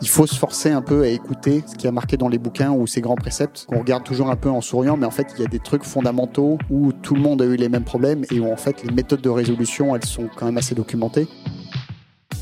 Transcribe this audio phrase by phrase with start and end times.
[0.00, 2.70] Il faut se forcer un peu à écouter ce qui a marqué dans les bouquins
[2.70, 5.42] ou ces grands préceptes qu'on regarde toujours un peu en souriant, mais en fait il
[5.42, 8.38] y a des trucs fondamentaux où tout le monde a eu les mêmes problèmes et
[8.38, 11.26] où en fait les méthodes de résolution elles sont quand même assez documentées.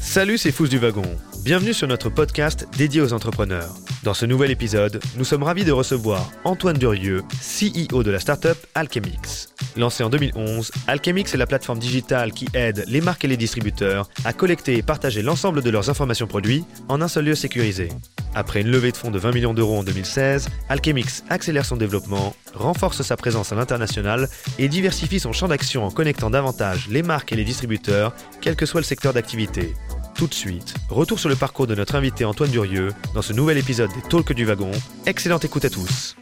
[0.00, 1.02] Salut, c'est Fous du Wagon.
[1.46, 3.72] Bienvenue sur notre podcast dédié aux entrepreneurs.
[4.02, 8.56] Dans ce nouvel épisode, nous sommes ravis de recevoir Antoine Durieux, CEO de la startup
[8.74, 9.54] Alchemix.
[9.76, 14.08] Lancée en 2011, Alchemix est la plateforme digitale qui aide les marques et les distributeurs
[14.24, 17.90] à collecter et partager l'ensemble de leurs informations produits en un seul lieu sécurisé.
[18.34, 22.34] Après une levée de fonds de 20 millions d'euros en 2016, Alchemix accélère son développement,
[22.54, 24.28] renforce sa présence à l'international
[24.58, 28.66] et diversifie son champ d'action en connectant davantage les marques et les distributeurs, quel que
[28.66, 29.74] soit le secteur d'activité.
[30.16, 33.58] Tout de suite, retour sur le parcours de notre invité Antoine Durieux dans ce nouvel
[33.58, 34.70] épisode des Talks du Wagon.
[35.04, 36.16] Excellente écoute à tous.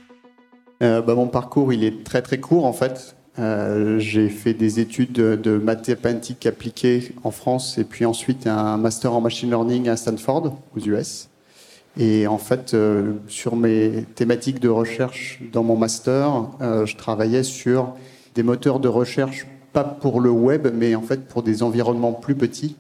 [0.83, 3.15] Euh, bah, mon parcours, il est très très court en fait.
[3.39, 9.13] Euh, j'ai fait des études de, mathématiques appliquées en France et puis ensuite un master
[9.13, 11.29] en machine learning à Stanford, aux US.
[11.97, 17.95] Et en fait, euh, sur mes thématiques de recherche dans mon master, je travaillais sur
[18.35, 22.35] des moteurs de recherche, pas pour le web, mais en fait pour des environnements plus
[22.35, 22.75] petits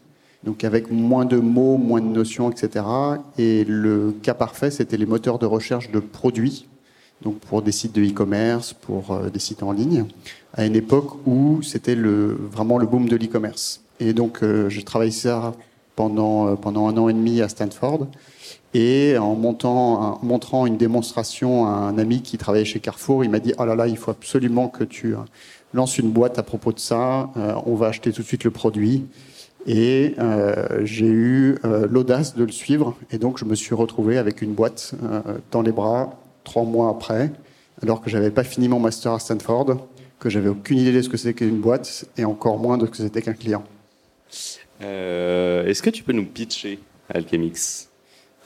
[0.44, 2.84] donc avec moins de mots, moins de notions, etc.
[3.38, 6.68] Et le cas parfait, c'était les moteurs de recherche de produits,
[7.22, 10.04] donc pour des sites de e-commerce, pour euh, des sites en ligne,
[10.52, 13.80] à une époque où c'était le, vraiment le boom de l'e-commerce.
[14.00, 15.54] Et donc euh, j'ai travaillé ça
[15.96, 18.06] pendant, euh, pendant un an et demi à Stanford.
[18.74, 23.30] Et en, montant, en montrant une démonstration à un ami qui travaillait chez Carrefour, il
[23.30, 25.14] m'a dit, oh là là, il faut absolument que tu
[25.72, 27.30] lances une boîte à propos de ça,
[27.66, 29.04] on va acheter tout de suite le produit.
[29.66, 32.96] Et euh, j'ai eu euh, l'audace de le suivre.
[33.10, 36.90] Et donc, je me suis retrouvé avec une boîte euh, dans les bras trois mois
[36.90, 37.32] après,
[37.82, 39.86] alors que j'avais pas fini mon master à Stanford,
[40.18, 42.90] que j'avais aucune idée de ce que c'était qu'une boîte et encore moins de ce
[42.90, 43.64] que c'était qu'un client.
[44.80, 47.88] Est-ce que tu peux nous pitcher Alchemix?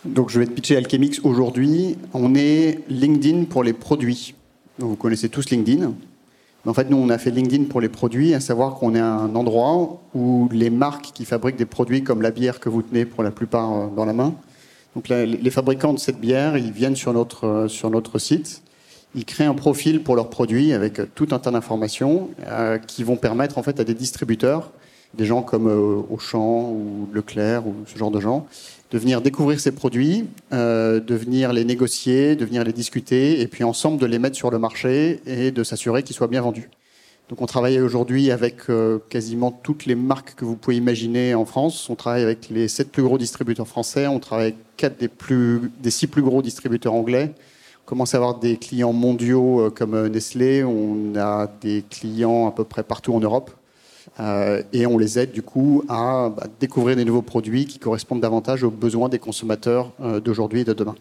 [0.05, 1.97] Donc, je vais te pitcher Alchemix aujourd'hui.
[2.15, 4.37] On est LinkedIn pour les produits.
[4.79, 5.93] Donc, vous connaissez tous LinkedIn.
[6.67, 9.35] En fait, nous, on a fait LinkedIn pour les produits, à savoir qu'on est un
[9.37, 13.23] endroit où les marques qui fabriquent des produits comme la bière que vous tenez pour
[13.23, 14.35] la plupart euh, dans la main,
[14.97, 18.63] donc les fabricants de cette bière, ils viennent sur notre, euh, sur notre site,
[19.15, 23.17] ils créent un profil pour leurs produits avec tout un tas d'informations euh, qui vont
[23.17, 24.73] permettre en fait à des distributeurs,
[25.15, 25.69] des gens comme
[26.11, 28.47] Auchan ou Leclerc ou ce genre de gens,
[28.91, 33.47] de venir découvrir ces produits, euh, de venir les négocier, de venir les discuter, et
[33.47, 36.71] puis ensemble de les mettre sur le marché et de s'assurer qu'ils soient bien vendus.
[37.29, 41.45] Donc on travaille aujourd'hui avec euh, quasiment toutes les marques que vous pouvez imaginer en
[41.45, 41.91] France.
[41.91, 45.71] On travaille avec les sept plus gros distributeurs français, on travaille avec quatre des, plus,
[45.81, 47.35] des six plus gros distributeurs anglais.
[47.85, 52.53] On commence à avoir des clients mondiaux euh, comme Nestlé, on a des clients à
[52.53, 53.51] peu près partout en Europe.
[54.21, 58.21] Euh, et on les aide du coup à bah, découvrir des nouveaux produits qui correspondent
[58.21, 60.95] davantage aux besoins des consommateurs euh, d'aujourd'hui et de demain.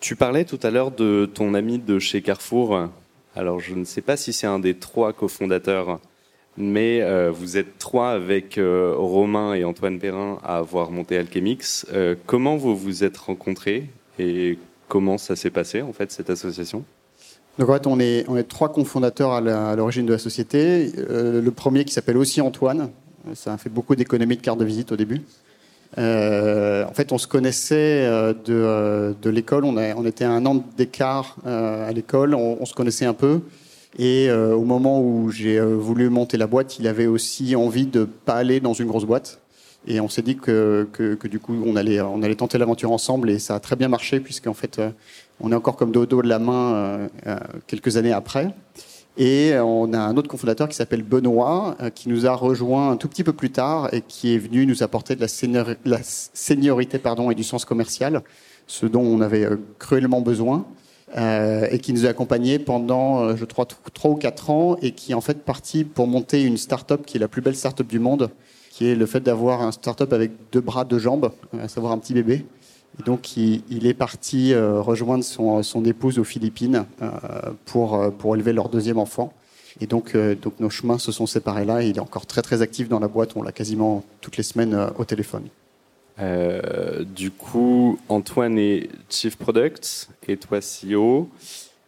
[0.00, 2.88] Tu parlais tout à l'heure de ton ami de chez Carrefour.
[3.36, 6.00] Alors je ne sais pas si c'est un des trois cofondateurs,
[6.56, 11.86] mais euh, vous êtes trois avec Romain et Antoine Perrin à avoir monté Alchemix.
[12.26, 13.88] comment vous vous êtes rencontrés
[14.18, 14.58] et
[14.88, 16.84] comment ça s'est passé en fait cette association?
[17.58, 20.92] Donc en fait, on est, on est trois cofondateurs à l'origine de la société.
[20.98, 22.90] Euh, le premier qui s'appelle aussi Antoine.
[23.34, 25.20] Ça a fait beaucoup d'économies de carte de visite au début.
[25.98, 29.64] Euh, en fait, on se connaissait euh, de, de l'école.
[29.64, 32.34] On, était un an d'écart à l'école.
[32.34, 33.40] On, on, se connaissait un peu.
[33.98, 38.34] Et au moment où j'ai voulu monter la boîte, il avait aussi envie de pas
[38.34, 39.40] aller dans une grosse boîte.
[39.86, 43.30] Et on s'est dit que, que, du coup, on allait, on allait tenter l'aventure ensemble.
[43.30, 44.80] Et ça a très bien marché, puisqu'en fait,
[45.40, 47.36] on est encore comme dos dos de la main euh, euh,
[47.66, 48.54] quelques années après.
[49.16, 52.96] Et on a un autre cofondateur qui s'appelle Benoît, euh, qui nous a rejoint un
[52.96, 56.98] tout petit peu plus tard et qui est venu nous apporter de la, la seniorité
[56.98, 58.22] pardon, et du sens commercial,
[58.66, 59.48] ce dont on avait
[59.78, 60.64] cruellement besoin,
[61.16, 65.14] et qui nous a accompagnés pendant, je crois, trois ou quatre ans, et qui est
[65.16, 68.30] en fait parti pour monter une start-up qui est la plus belle start-up du monde,
[68.80, 71.98] qui est le fait d'avoir un start-up avec deux bras, deux jambes, à savoir un
[71.98, 72.46] petit bébé.
[73.04, 77.10] Donc, il, est parti euh, rejoindre son, épouse aux Philippines euh,
[77.66, 79.34] pour, euh, pour élever leur deuxième enfant.
[79.82, 81.82] Et donc, donc, nos chemins se sont séparés là.
[81.82, 83.32] il est encore très, très actif dans la boîte.
[83.36, 85.44] On l'a quasiment toutes les semaines au téléphone.
[87.14, 91.28] du coup, Antoine est Chief Product et toi CEO.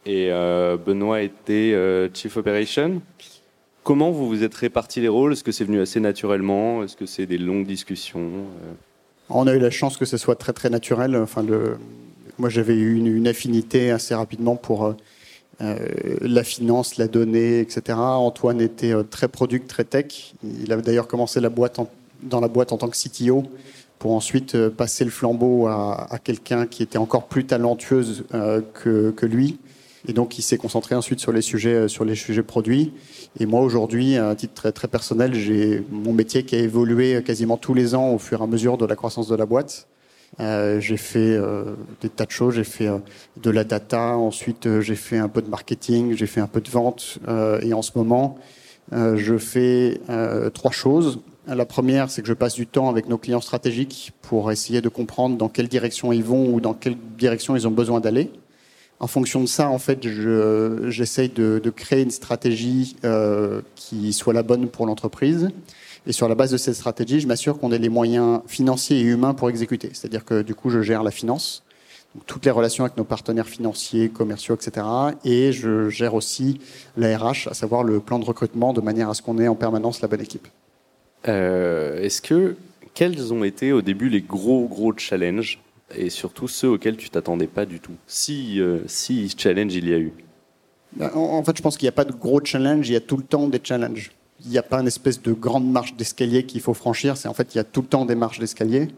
[0.07, 0.31] Et
[0.87, 3.03] Benoît était Chief Operation.
[3.85, 5.33] Comment vous vous êtes répartis les rôles?
[5.33, 6.85] Est-ce que c'est venu assez naturellement?
[6.85, 8.31] Est-ce que c'est des longues discussions
[9.35, 11.17] on a eu la chance que ce soit très très naturel.
[11.17, 11.45] Enfin,
[12.39, 14.93] moi, j'avais eu une, affinité assez rapidement pour euh,
[15.61, 15.79] euh,
[16.21, 17.99] la finance, la donnée, etc.
[17.99, 20.35] Antoine était euh, très product, très tech.
[20.45, 23.45] Il avait d'ailleurs commencé dans la boîte en tant que CTO
[23.99, 28.25] pour ensuite passer le flambeau à, quelqu'un qui était encore plus talentueuse
[28.75, 29.59] que lui.
[30.09, 32.93] Et donc, il s'est concentré ensuite sur les sujets, sur les sujets produits.
[33.39, 37.57] Et moi, aujourd'hui, à titre très, très personnel, j'ai mon métier qui a évolué quasiment
[37.57, 39.87] tous les ans au fur et à mesure de la croissance de la boîte.
[40.41, 42.55] Euh, j'ai fait euh, des tas de choses.
[42.55, 42.99] J'ai fait euh,
[43.41, 44.17] de la data.
[44.17, 46.15] Ensuite, euh, j'ai fait un peu de marketing.
[46.17, 47.19] J'ai fait un peu de vente.
[47.29, 48.39] Euh, et en ce moment,
[48.91, 50.01] je fais
[50.53, 51.21] trois choses.
[51.47, 54.89] La première, c'est que je passe du temps avec nos clients stratégiques pour essayer de
[54.91, 58.31] comprendre dans quelle direction ils vont ou dans quelle direction ils ont besoin d'aller.
[59.03, 60.07] En fonction de ça, en fait,
[60.89, 62.95] j'essaye de, créer une stratégie
[63.75, 65.51] qui soit la bonne pour l'entreprise.
[66.07, 69.03] Et sur la base de cette stratégie, je m'assure qu'on ait les moyens financiers et
[69.03, 69.91] humains pour exécuter.
[69.93, 71.65] C'est-à-dire que du coup, je gère la finance,
[72.27, 74.87] toutes les relations avec nos partenaires financiers, commerciaux, etc.
[75.25, 76.61] Et je gère aussi
[76.97, 79.57] la RH, à savoir le plan de recrutement, de manière à ce qu'on ait en
[79.57, 80.47] permanence la bonne équipe.
[81.27, 82.55] Euh, Est-ce que
[82.95, 85.59] quels ont été au début les gros gros challenges?
[85.97, 89.95] Et surtout ceux auxquels tu t'attendais pas du tout Si euh, si challenge il y
[89.95, 90.13] a eu.
[90.97, 93.01] Ben, en fait, je pense qu'il n'y a pas de gros challenge, il y a
[93.01, 94.13] tout le temps des challenges
[94.45, 97.17] il n'y a pas une espèce de grande marche d'escalier qu'il faut franchir.
[97.17, 98.89] C'est en fait, il y a tout le temps des marches d'escalier.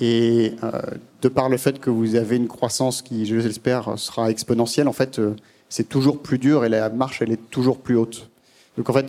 [0.00, 0.80] Et euh,
[1.22, 4.92] de par le fait que vous avez une croissance qui, je l'espère, sera exponentielle, en
[4.92, 5.36] fait, euh,
[5.68, 8.28] c'est toujours plus dur et la marche, elle est toujours plus haute.
[8.76, 9.06] Donc en fait,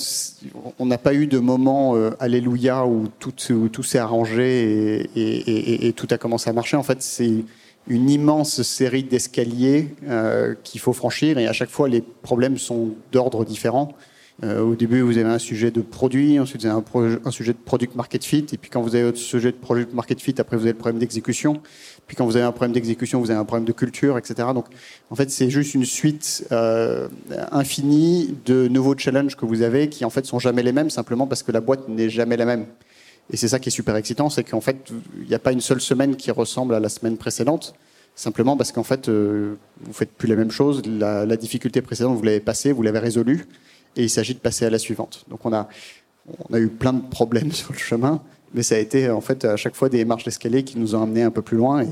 [0.77, 5.19] on n'a pas eu de moment euh, alléluia où tout, où tout s'est arrangé et,
[5.19, 6.77] et, et, tout a commencé à marcher.
[6.77, 7.43] En fait, c'est
[7.87, 12.91] une immense série d'escaliers euh, qu'il faut franchir et à chaque fois, les problèmes sont
[13.11, 13.93] d'ordre différent.
[14.43, 17.53] Euh, au début, vous avez un sujet de produit, ensuite vous avez un, un, sujet
[17.53, 20.35] de product market fit, et puis quand vous avez votre sujet de product market fit,
[20.39, 21.61] après vous avez le problème d'exécution.
[22.05, 24.49] Puis quand vous avez un problème d'exécution, vous avez un problème de culture, etc.
[24.53, 24.65] Donc,
[25.09, 27.07] en fait, c'est juste une suite euh,
[27.51, 31.27] infinie de nouveaux challenges que vous avez, qui en fait sont jamais les mêmes, simplement
[31.27, 32.65] parce que la boîte n'est jamais la même.
[33.31, 34.91] Et c'est ça qui est super excitant, c'est qu'en fait,
[35.21, 37.73] il n'y a pas une seule semaine qui ressemble à la semaine précédente
[38.17, 40.81] simplement parce qu'en fait, euh, vous faites plus les mêmes choses.
[40.85, 43.45] La, la difficulté précédente, vous l'avez passée, vous l'avez résolue
[43.95, 45.25] et il s'agit de passer à la suivante.
[45.29, 45.67] Donc on a,
[46.49, 48.21] on a eu plein de problèmes sur le chemin,
[48.53, 51.03] mais ça a été en fait à chaque fois des marches d'escalier qui nous ont
[51.03, 51.83] amenés un peu plus loin.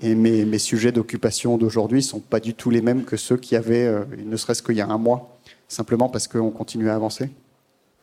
[0.00, 3.58] Et, mes, sujets d'occupation d'aujourd'hui sont pas du tout les mêmes que ceux qu'il y
[3.58, 5.36] avait, euh, ne serait-ce qu'il y a un mois,
[5.66, 7.30] simplement parce qu'on continue à avancer.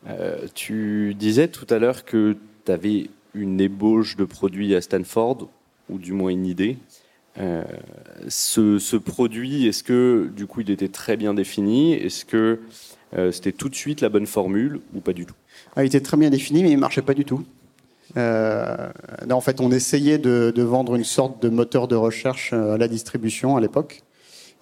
[0.08, 5.48] Euh, tu disais tout à l'heure que tu avais une ébauche de produits à Stanford,
[5.88, 6.76] ou du moins une idée.
[7.38, 7.64] Euh,
[8.28, 11.92] ce, ce, produit, est-ce que du coup il était très bien défini?
[11.92, 12.60] Est-ce que
[13.16, 15.34] euh, c'était tout de suite la bonne formule ou pas du tout?
[15.74, 17.44] Ah, Il était très bien défini, mais il marchait pas du tout.
[18.16, 18.88] Euh,
[19.30, 22.88] en fait, on essayait de, vendre une sorte de moteur de recherche euh, à la
[22.88, 24.02] distribution à l'époque.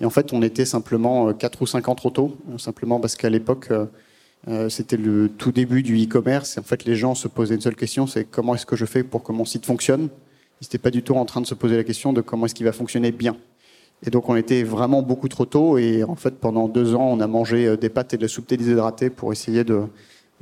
[0.00, 3.30] Et en fait, on était simplement 4 ou 5 ans trop tôt, simplement parce qu'à
[3.30, 3.68] l'époque,
[4.68, 6.58] c'était le tout début du e-commerce.
[6.58, 9.04] En fait, les gens se posaient une seule question, c'est comment est-ce que je fais
[9.04, 10.08] pour que mon site fonctionne?
[10.60, 12.56] Ils n'étaient pas du tout en train de se poser la question de comment est-ce
[12.56, 13.36] qu'il va fonctionner bien.
[14.06, 17.20] Et donc on était vraiment beaucoup trop tôt et en fait pendant deux ans on
[17.20, 19.84] a mangé euh, des pâtes et de la soupe déshydratée pour essayer de,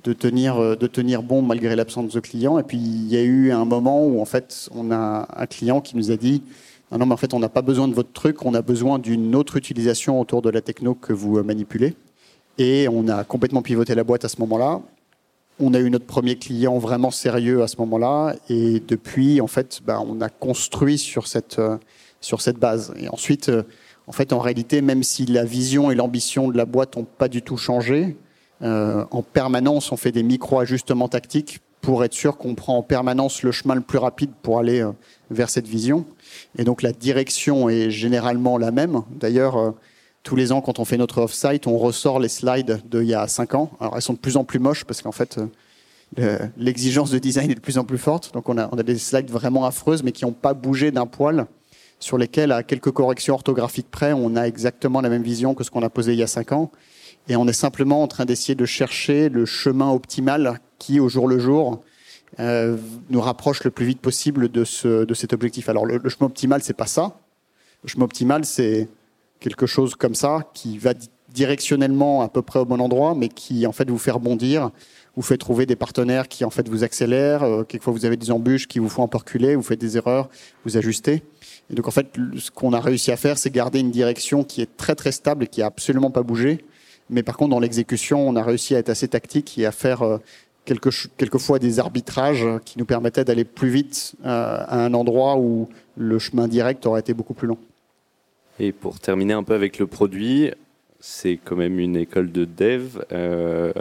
[0.03, 2.59] de tenir euh, de tenir bon malgré l'absence de clients.
[2.59, 5.81] Et puis il y a eu un moment où en fait on a un client
[5.81, 6.43] qui nous a dit
[6.91, 8.99] non, non mais en fait on n'a pas besoin de votre truc, on a besoin
[8.99, 11.95] d'une autre utilisation autour de la techno que vous euh, manipulez.
[12.59, 14.83] Et on a complètement pivoté la boîte à ce moment-là.
[15.61, 19.81] On a eu notre premier client vraiment sérieux à ce moment-là et depuis en fait
[19.87, 21.61] ben, on a construit sur cette
[22.23, 22.95] sur cette base.
[22.99, 23.65] Et ensuite, euh,
[24.07, 27.29] en fait, en réalité, même si la vision et l'ambition de la boîte n'ont pas
[27.29, 28.17] du tout changé,
[28.63, 33.43] euh, en permanence, on fait des micro-ajustements tactiques pour être sûr qu'on prend en permanence
[33.43, 34.93] le chemin le plus rapide pour aller euh,
[35.31, 36.07] vers cette vision.
[36.57, 39.03] Et donc la direction est généralement la même.
[39.11, 39.71] D'ailleurs, euh,
[40.23, 43.27] tous les ans, quand on fait notre off-site, on ressort les slides d'il y a
[43.27, 43.73] cinq ans.
[43.81, 45.41] Alors elles sont de plus en plus moches parce qu'en fait,
[46.21, 48.33] euh, l'exigence de design est de plus en plus forte.
[48.33, 51.07] Donc on a, on a des slides vraiment affreuses, mais qui n'ont pas bougé d'un
[51.07, 51.47] poil
[52.03, 55.71] sur lesquels, à quelques corrections orthographiques près, on a exactement la même vision que ce
[55.71, 56.73] qu'on a posé il y a cinq ans.
[57.29, 61.29] Et on est simplement en train d'essayer de chercher le chemin optimal qui, au jour
[61.29, 61.81] le jour,
[62.41, 62.77] euh,
[63.09, 65.69] nous rapproche le plus vite possible de, ce, de cet objectif.
[65.69, 67.21] Alors, le, chemin optimal, c'est pas ça.
[67.85, 68.89] Le chemin optimal, c'est
[69.39, 70.95] quelque chose comme ça qui va
[71.29, 74.71] directionnellement à peu près au bon endroit, mais qui en fait vous fait rebondir,
[75.15, 77.45] vous fait trouver des partenaires qui en fait vous accélèrent.
[77.45, 79.97] Euh, quelquefois vous avez des embûches qui vous font un peu reculer, vous faites des
[79.97, 80.29] erreurs,
[80.65, 81.23] vous ajustez.
[81.73, 84.61] Et donc en fait, ce qu'on a réussi à faire, c'est garder une direction qui
[84.61, 86.65] est très très stable et qui a absolument pas bougé.
[87.09, 90.03] Mais par contre, dans l'exécution, on a réussi à être assez tactique et à faire
[90.03, 90.19] euh,
[90.65, 95.69] quelque, quelquefois des arbitrages qui nous permettaient d'aller plus vite euh, à un endroit où
[95.97, 97.59] le chemin direct aurait été beaucoup plus long.
[98.61, 100.51] Et pour terminer un peu avec le produit,
[101.01, 103.03] c'est quand même une école de dev.
[103.13, 103.73] Euh,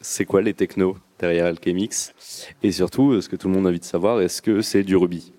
[0.00, 2.12] c'est quoi les technos derrière Alchemix?
[2.62, 4.96] Et surtout, ce que tout le monde a envie de savoir, est-ce que c'est du
[4.96, 5.32] Ruby?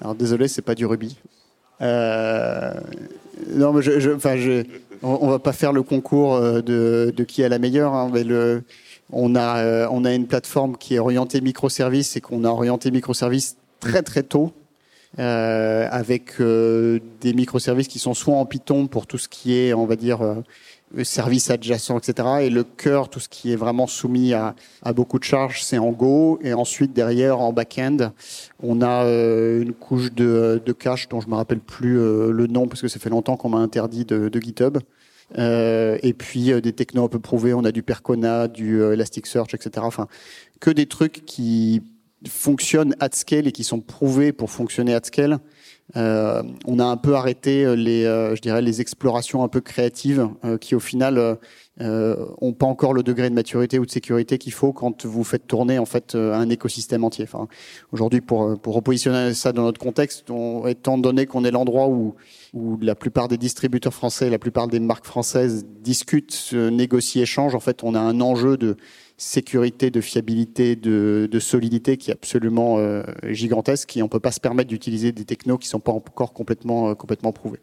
[0.00, 1.18] Alors désolé, c'est pas du Ruby.
[1.82, 2.72] Euh,
[3.54, 4.64] non, mais je, je, enfin, je,
[5.02, 7.94] on, va pas faire le concours euh, de, de qui est la meilleure.
[7.94, 8.62] Hein, mais le,
[9.12, 12.90] on a, euh, on a une plateforme qui est orientée microservices et qu'on a orienté
[12.90, 14.52] microservices très très tôt.
[15.18, 19.74] Euh, avec euh, des microservices qui sont soit en Python pour tout ce qui est,
[19.74, 20.20] on va dire,
[21.02, 22.28] services adjacents, etc.
[22.42, 24.54] Et le cœur, tout ce qui est vraiment soumis à,
[24.94, 26.38] beaucoup de charges, c'est en Go.
[26.42, 28.12] Et ensuite, derrière, en back-end,
[28.62, 32.80] on a euh, une couche de, cache dont je me rappelle plus le nom parce
[32.80, 34.78] que ça fait longtemps qu'on m'a interdit de, de GitHub.
[35.38, 39.70] Euh, et puis des technos un peu prouvés, on a du Percona, du Elasticsearch, etc.
[39.86, 40.08] Enfin,
[40.60, 41.82] que des trucs qui
[42.28, 45.38] fonctionnent at scale et qui sont prouvés pour fonctionner at scale.
[45.96, 49.60] Euh, on a un peu arrêté euh, les, euh, je dirais, les explorations un peu
[49.60, 51.38] créatives euh, qui, au final,
[51.80, 55.24] euh, ont pas encore le degré de maturité ou de sécurité qu'il faut quand vous
[55.24, 57.26] faites tourner en fait un écosystème entier.
[57.92, 62.14] Aujourd'hui, pour pour repositionner ça dans notre contexte, on, étant donné qu'on est l'endroit où
[62.80, 67.84] la plupart des distributeurs français, la plupart des marques françaises discutent, négocient, échangent, en fait,
[67.84, 68.76] on a un enjeu de
[69.20, 74.40] sécurité, de fiabilité, de, solidité qui est absolument euh, gigantesque et on peut pas se
[74.40, 77.60] permettre d'utiliser des technos qui sont pas encore complètement, euh, complètement prouvés.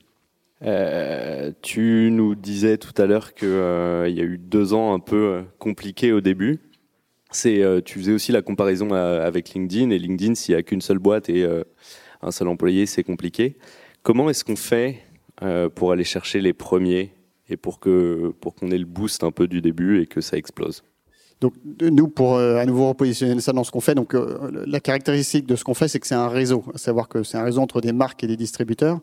[0.64, 5.00] Euh, tu nous disais tout à l'heure qu'il euh, y a eu deux ans un
[5.00, 6.60] peu compliqués au début.
[7.30, 10.98] C'est, tu faisais aussi la comparaison avec LinkedIn et LinkedIn, s'il n'y a qu'une seule
[10.98, 11.46] boîte et
[12.22, 13.58] un seul employé, c'est compliqué.
[14.02, 15.04] Comment est-ce qu'on fait
[15.76, 17.12] pour aller chercher les premiers
[17.50, 20.38] et pour que pour qu'on ait le boost un peu du début et que ça
[20.38, 20.84] explose?
[21.40, 24.80] Donc nous, pour euh, à nouveau repositionner ça dans ce qu'on fait, donc euh, la
[24.80, 27.44] caractéristique de ce qu'on fait, c'est que c'est un réseau, à savoir que c'est un
[27.44, 29.00] réseau entre des marques et des distributeurs.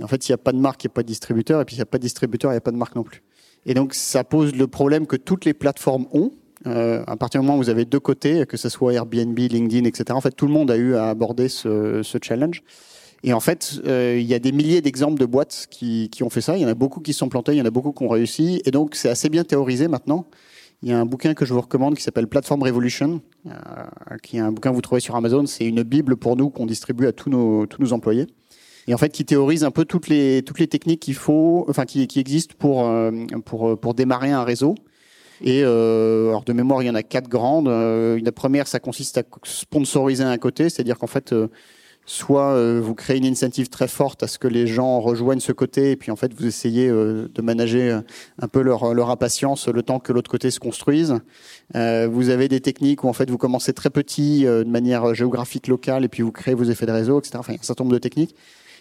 [0.00, 1.60] Et en fait, s'il n'y a pas de marque, il n'y a pas de distributeur,
[1.60, 3.02] et puis s'il n'y a pas de distributeur, il n'y a pas de marque non
[3.02, 3.22] plus.
[3.64, 6.32] Et donc ça pose le problème que toutes les plateformes ont.
[6.66, 9.84] Euh, à partir du moment où vous avez deux côtés, que ce soit Airbnb, LinkedIn,
[9.84, 10.04] etc.
[10.10, 12.62] En fait, tout le monde a eu à aborder ce, ce challenge.
[13.22, 16.30] Et en fait, euh, il y a des milliers d'exemples de boîtes qui, qui ont
[16.30, 16.56] fait ça.
[16.56, 18.08] Il y en a beaucoup qui sont plantés, il y en a beaucoup qui ont
[18.08, 18.62] réussi.
[18.64, 20.26] Et donc, c'est assez bien théorisé maintenant.
[20.82, 23.50] Il y a un bouquin que je vous recommande qui s'appelle Platform Revolution, euh,
[24.22, 25.46] qui est un bouquin que vous trouvez sur Amazon.
[25.46, 28.26] C'est une bible pour nous qu'on distribue à tous nos, tous nos employés.
[28.88, 31.84] Et en fait, qui théorise un peu toutes les, toutes les techniques qu'il faut, enfin,
[31.84, 33.10] qui, qui existent pour, euh,
[33.44, 34.74] pour, pour démarrer un réseau.
[35.42, 37.68] Et euh, alors de mémoire, il y en a quatre grandes.
[37.68, 41.48] Euh, la première, ça consiste à sponsoriser un côté, c'est-à-dire qu'en fait, euh,
[42.06, 45.52] soit euh, vous créez une incentive très forte à ce que les gens rejoignent ce
[45.52, 48.02] côté, et puis en fait vous essayez euh, de manager euh,
[48.40, 51.16] un peu leur, leur impatience le temps que l'autre côté se construise.
[51.74, 56.04] vous avez des techniques où en fait vous commencez très petit de manière géographique locale,
[56.04, 57.34] et puis vous créez vos effets de réseau, etc.
[57.38, 58.36] Enfin, il y a un certain nombre de techniques.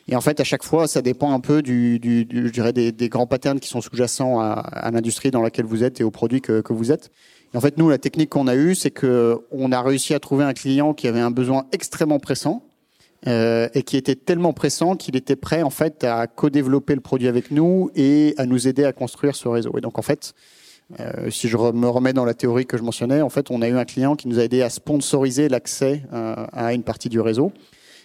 [0.08, 2.74] Et en fait, à chaque fois, ça dépend un peu du, du, du je dirais
[2.74, 6.12] des, grands patterns qui sont sous-jacents à, à l'industrie dans laquelle vous êtes et aux
[6.12, 7.12] produits que, que vous êtes.
[7.54, 10.20] Et en fait, nous, la technique qu'on a eue, c'est que on a réussi à
[10.20, 12.64] trouver un client qui avait un besoin extrêmement pressant,
[13.28, 17.28] euh, et qui était tellement pressant qu'il était prêt en fait à co-développer le produit
[17.28, 19.72] avec nous et à nous aider à construire ce réseau.
[19.80, 20.36] Et donc en fait,
[21.00, 23.68] euh, si je me remets dans la théorie que je mentionnais, en fait, on a
[23.68, 27.20] eu un client qui nous a aidé à sponsoriser l'accès euh, à une partie du
[27.20, 27.52] réseau.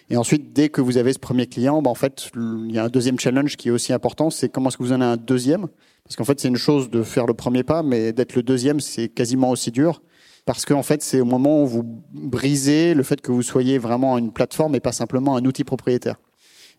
[0.09, 2.83] Et ensuite, dès que vous avez ce premier client, bah, en fait, il y a
[2.83, 5.17] un deuxième challenge qui est aussi important, c'est comment est-ce que vous en avez un
[5.17, 5.67] deuxième?
[6.03, 8.79] Parce qu'en fait, c'est une chose de faire le premier pas, mais d'être le deuxième,
[8.79, 10.01] c'est quasiment aussi dur
[10.45, 14.17] parce qu'en fait, c'est au moment où vous brisez le fait que vous soyez vraiment
[14.17, 16.15] une plateforme et pas simplement un outil propriétaire.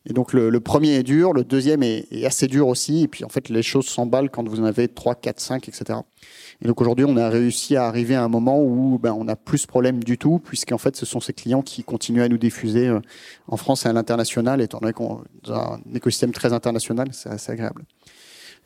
[0.04, 3.08] Et donc le, le premier est dur, le deuxième est, est, assez dur aussi, et
[3.08, 6.00] puis en fait les choses s'emballent quand vous en avez 3, 4, 5, etc.
[6.60, 9.36] Et donc aujourd'hui on a réussi à arriver à un moment où ben, on n'a
[9.36, 12.38] plus ce problème du tout, puisqu'en fait ce sont ces clients qui continuent à nous
[12.38, 13.00] diffuser euh,
[13.46, 17.52] en France et à l'international, étant donné qu'on a un écosystème très international, c'est assez
[17.52, 17.84] agréable.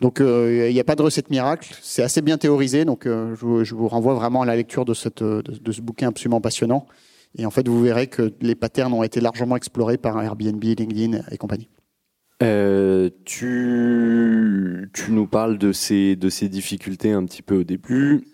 [0.01, 3.35] Donc euh, il n'y a pas de recette miracle, c'est assez bien théorisé, donc euh,
[3.35, 6.09] je, vous, je, vous, renvoie vraiment à la lecture de, cette, de, de, ce bouquin
[6.09, 6.87] absolument passionnant.
[7.37, 11.21] Et en fait, vous verrez que les patterns ont été largement explorés par Airbnb, LinkedIn
[11.31, 11.69] et compagnie.
[12.43, 18.25] Euh, tu, tu nous parles de ces, de ces difficultés un petit peu au début,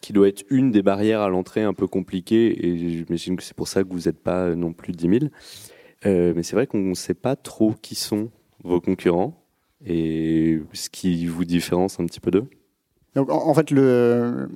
[0.00, 3.56] qui doit être une des barrières à l'entrée un peu compliquée, et j'imagine que c'est
[3.56, 5.32] pour ça que vous n'êtes pas non plus 10 000.
[6.06, 8.30] Euh, mais c'est vrai qu'on ne sait pas trop qui sont
[8.64, 9.36] vos concurrents
[9.84, 12.46] et ce qui vous différence un petit peu d'eux
[13.14, 14.48] Donc, en, en, fait, le,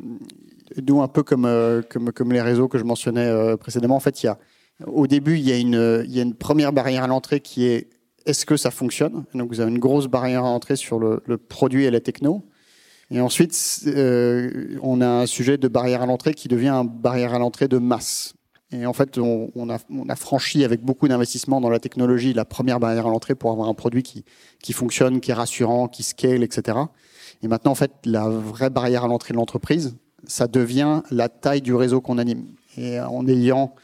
[0.83, 4.23] nous, un peu comme, euh, comme, les réseaux que je mentionnais euh, précédemment, en fait,
[4.23, 4.39] il y a,
[4.87, 7.91] au début, il y, a une, première barrière à l'entrée qui est
[8.27, 9.25] est-ce que ça fonctionne?
[9.35, 12.45] Donc, vous avez une grosse barrière à l'entrée sur le, produit et la techno.
[13.11, 17.35] Et ensuite, euh, on a un sujet de barrière à l'entrée qui devient une barrière
[17.35, 18.33] à l'entrée de masse.
[18.73, 23.07] Et en fait, on, a, franchi avec beaucoup d'investissement dans la technologie la première barrière
[23.07, 26.79] à l'entrée pour avoir un produit qui fonctionne, qui est rassurant, qui scale, etc.
[27.43, 31.63] Et maintenant, en fait, la vraie barrière à l'entrée de l'entreprise, ça devient la taille
[31.63, 32.47] du réseau qu'on anime.
[32.77, 33.75] Et en ayant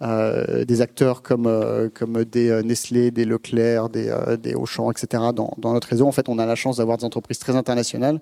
[0.00, 1.88] euh, des acteurs comme, euh,
[2.24, 5.24] des euh, Nestlé, des Leclerc, des, Auchan, etc.
[5.34, 8.20] Dans, dans, notre réseau, en fait, on a la chance d'avoir des entreprises très internationales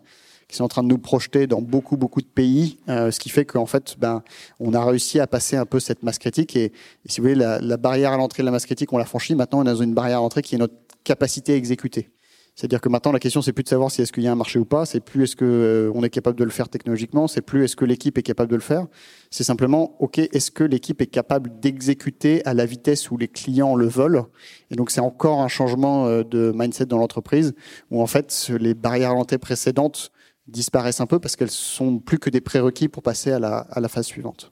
[0.49, 3.45] qui sont en train de nous projeter dans beaucoup beaucoup de pays, ce qui fait
[3.45, 4.23] qu'en fait, ben,
[4.61, 6.73] on a réussi à passer un peu cette masse critique et,
[7.06, 9.35] si vous voulez, la, la barrière à l'entrée de la masse critique, on l'a franchie.
[9.35, 12.11] Maintenant, on a une barrière à l'entrée qui est notre capacité à exécuter.
[12.56, 14.36] C'est-à-dire que maintenant, la question, c'est plus de savoir si est-ce qu'il y a un
[14.36, 17.28] marché ou pas, c'est plus est-ce que euh, on est capable de le faire technologiquement,
[17.28, 18.86] c'est plus est-ce que l'équipe est capable de le faire.
[19.30, 23.76] C'est simplement, ok, est-ce que l'équipe est capable d'exécuter à la vitesse où les clients
[23.76, 24.22] le veulent?
[24.70, 27.54] Et donc, c'est encore un changement euh, de mindset dans l'entreprise
[27.90, 30.10] où en fait, les barrières à l'entrée précédentes
[30.48, 33.80] disparaissent un peu parce qu'elles sont plus que des prérequis pour passer à la, à
[33.80, 34.48] la phase suivante.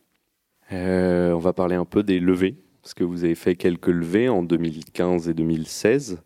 [0.72, 4.28] Euh, on va parler un peu des levées parce que vous avez fait quelques levées
[4.28, 6.18] en 2015 et 2016.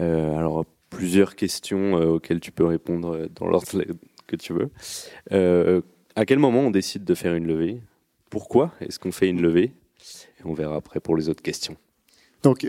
[0.00, 3.66] Euh, alors plusieurs questions euh, auxquelles tu peux répondre euh, dans l'ordre
[4.26, 4.70] que tu veux.
[5.32, 5.80] Euh,
[6.16, 7.80] à quel moment on décide de faire une levée?
[8.28, 9.72] Pourquoi est-ce qu'on fait une levée?
[10.38, 11.76] Et on verra après pour les autres questions.
[12.42, 12.66] Donc,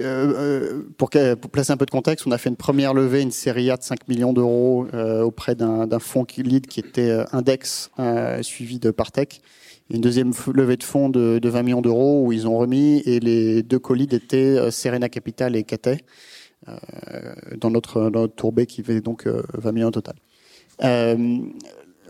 [0.98, 3.78] pour, placer un peu de contexte, on a fait une première levée, une série A
[3.78, 4.86] de 5 millions d'euros
[5.22, 7.90] auprès d'un fonds lead qui était Index,
[8.42, 9.40] suivi de Partech.
[9.90, 13.22] une deuxième levée de fonds de, de 20 millions d'euros où ils ont remis, et
[13.22, 16.04] les deux co-leads étaient Serena Capital et Cathay.
[16.70, 16.76] Euh,
[17.58, 20.14] dans notre, dans tourbée qui fait donc 20 euh, millions au total.
[20.84, 21.40] Euh,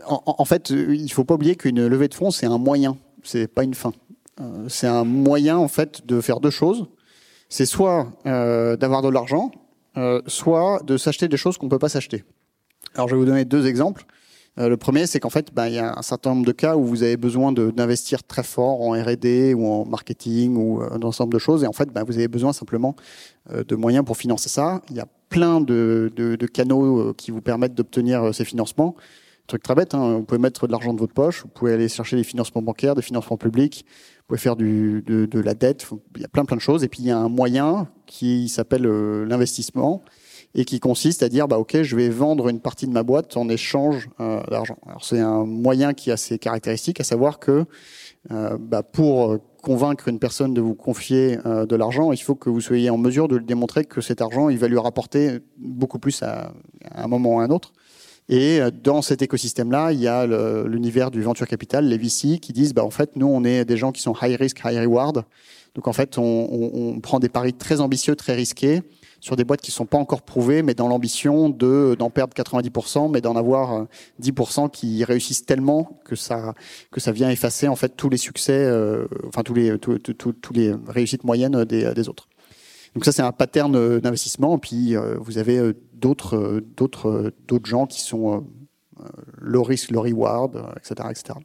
[0.04, 3.62] en, fait, il faut pas oublier qu'une levée de fonds, c'est un moyen, c'est pas
[3.62, 3.92] une fin.
[4.68, 6.86] c'est un moyen en fait de faire deux choses.
[7.48, 9.52] C'est soit d'avoir de l'argent,
[10.26, 12.24] soit de s'acheter des choses qu'on peut pas s'acheter.
[12.94, 14.04] Alors je vais vous donner deux exemples.
[14.58, 16.76] Euh, le premier, c'est qu'en fait, ben, il y a un certain nombre de cas
[16.76, 21.02] où vous avez besoin d'investir très fort en R&D ou en marketing ou euh, un
[21.02, 22.94] ensemble de choses, et en fait, ben, vous avez besoin simplement
[23.50, 24.82] euh, de moyens pour financer ça.
[24.90, 28.94] Il y a plein de, de, de canaux qui vous permettent d'obtenir ces financements.
[29.46, 31.88] Truc très bête, hein, vous pouvez mettre de l'argent de votre poche, vous pouvez aller
[31.88, 33.84] chercher des financements bancaires, des financements publics,
[34.18, 36.84] vous pouvez faire du, de, de la dette, il y a plein plein de choses.
[36.84, 40.04] Et puis il y a un moyen qui s'appelle l'investissement
[40.54, 43.36] et qui consiste à dire bah ok je vais vendre une partie de ma boîte
[43.36, 44.76] en échange euh, d'argent.
[44.86, 47.64] Alors c'est un moyen qui a ses caractéristiques, à savoir que
[48.30, 52.50] euh, bah, pour convaincre une personne de vous confier euh, de l'argent, il faut que
[52.50, 55.98] vous soyez en mesure de lui démontrer que cet argent il va lui rapporter beaucoup
[55.98, 56.52] plus à,
[56.94, 57.72] un moment ou à un autre.
[58.28, 60.26] Et euh, dans cet écosystème-là, il y a
[60.66, 63.76] l'univers du venture capital, les VC, qui disent bah en fait nous on est des
[63.76, 65.24] gens qui sont high risk, high reward.
[65.74, 68.82] Donc en fait on prend des paris très ambitieux, très risqués
[69.22, 73.08] sur des boîtes qui sont pas encore prouvées, mais dans l'ambition de d'en perdre 90%,
[73.08, 73.86] mais d'en avoir
[74.20, 76.54] 10% euh, qui réussissent tellement que ça
[76.90, 80.74] que ça vient effacer en fait tous les succès, euh, enfin tous les tous, les
[80.88, 82.28] réussites moyennes des, autres.
[82.94, 84.58] Donc ça c'est un pattern d'investissement.
[84.58, 88.44] Puis euh, vous avez d'autres d'autres d'autres gens qui sont
[89.38, 91.38] low risk, low reward, etc., etc.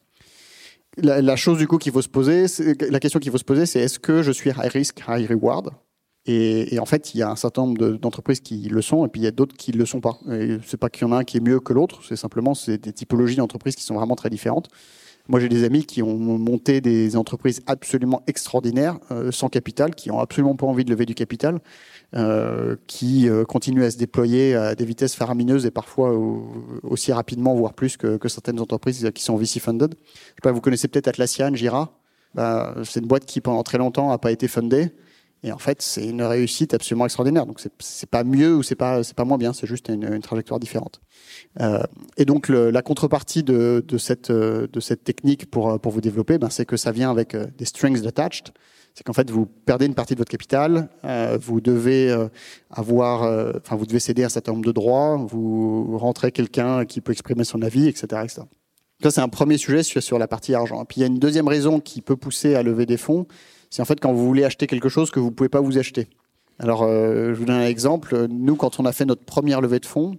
[0.97, 2.47] La, la, chose du coup qu'il faut se poser,
[2.89, 5.69] la question qu'il faut se poser, c'est est-ce que je suis high risk, high reward?
[6.27, 9.09] Et, et, en fait, il y a un certain nombre d'entreprises qui le sont, et
[9.09, 10.19] puis il y a d'autres qui le sont pas.
[10.29, 12.53] Et c'est pas qu'il y en a un qui est mieux que l'autre, c'est simplement
[12.53, 14.67] c'est des typologies d'entreprises qui sont vraiment très différentes.
[15.29, 20.09] Moi, j'ai des amis qui ont monté des entreprises absolument extraordinaires, euh, sans capital, qui
[20.09, 21.59] ont absolument pas envie de lever du capital,
[22.15, 26.17] euh, qui euh, continuent à se déployer à des vitesses faramineuses et parfois
[26.83, 29.95] aussi rapidement, voire plus que, que, certaines entreprises qui sont VC funded.
[29.95, 31.91] Je sais pas, vous connaissez peut-être Atlassian, Jira?
[32.33, 34.91] Bah, c'est une boîte qui pendant très longtemps a pas été fundée
[35.43, 37.45] et en fait, c'est une réussite absolument extraordinaire.
[37.45, 39.53] Donc, c'est pas mieux ou c'est pas pas moins bien.
[39.53, 40.99] C'est juste une, trajectoire différente.
[41.61, 41.83] Euh,
[42.17, 46.49] et donc, la contrepartie de, de cette de cette technique pour pour vous développer, ben,
[46.49, 48.51] c'est que ça vient avec euh, des strings attached.
[48.97, 52.29] C'est qu'en fait, vous perdez une partie de votre capital, euh, vous devez euh,
[52.71, 56.99] avoir, euh, enfin, vous devez céder un certain nombre de droits, vous rentrez quelqu'un qui
[56.99, 58.41] peut exprimer son avis, etc., etc.
[59.03, 60.81] Ça, c'est un premier sujet sur la partie argent.
[60.81, 63.27] Et puis, il y a une deuxième raison qui peut pousser à lever des fonds,
[63.69, 66.07] c'est en fait quand vous voulez acheter quelque chose que vous pouvez pas vous acheter.
[66.59, 68.27] Alors, euh, je vous donne un exemple.
[68.29, 70.17] Nous, quand on a fait notre première levée de fonds,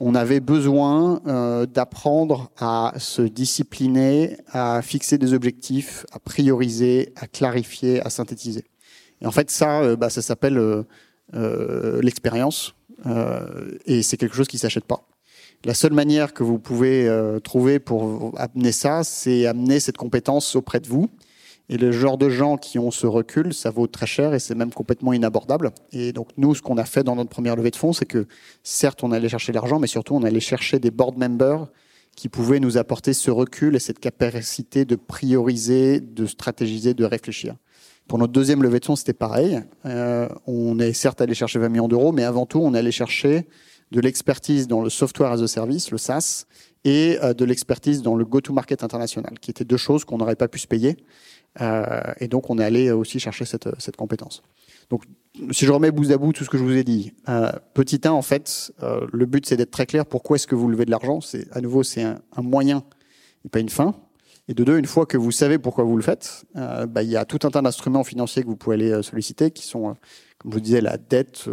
[0.00, 7.26] on avait besoin euh, d'apprendre à se discipliner, à fixer des objectifs, à prioriser, à
[7.26, 8.64] clarifier, à synthétiser.
[9.20, 10.84] Et en fait, ça, euh, bah, ça s'appelle
[12.02, 12.74] l'expérience,
[13.86, 15.08] et c'est quelque chose qui s'achète pas.
[15.64, 17.10] La seule manière que vous pouvez
[17.42, 21.10] trouver pour amener ça, c'est amener cette compétence auprès de vous
[21.68, 24.54] et le genre de gens qui ont ce recul, ça vaut très cher et c'est
[24.54, 25.70] même complètement inabordable.
[25.92, 28.26] Et donc nous, ce qu'on a fait dans notre première levée de fonds, c'est que
[28.62, 31.68] certes, on allait chercher l'argent, mais surtout, on allait chercher des board members
[32.16, 37.56] qui pouvaient nous apporter ce recul et cette capacité de prioriser, de stratégiser, de réfléchir.
[38.06, 39.60] Pour notre deuxième levée de fonds, c'était pareil.
[39.86, 43.48] Euh, on est certes allé chercher 20 millions d'euros, mais avant tout, on allé chercher
[43.90, 46.44] de l'expertise dans le software as a service, le SaaS,
[46.84, 50.48] et euh, de l'expertise dans le go-to-market international, qui étaient deux choses qu'on n'aurait pas
[50.48, 50.96] pu se payer.
[51.60, 54.42] Euh, et donc, on est allé aussi chercher cette, cette compétence.
[54.90, 55.04] Donc,
[55.50, 58.00] si je remets bout à bout tout ce que je vous ai dit, euh, petit
[58.04, 60.06] 1, en fait, euh, le but, c'est d'être très clair.
[60.06, 61.20] Pourquoi est-ce que vous levez de l'argent?
[61.20, 62.84] C'est À nouveau, c'est un, moyen
[63.44, 63.94] et pas une fin.
[64.46, 67.16] Et de deux, une fois que vous savez pourquoi vous le faites, bah, il y
[67.16, 69.96] a tout un tas d'instruments financiers que vous pouvez aller solliciter, qui sont,
[70.36, 71.48] comme je vous disais, la dette,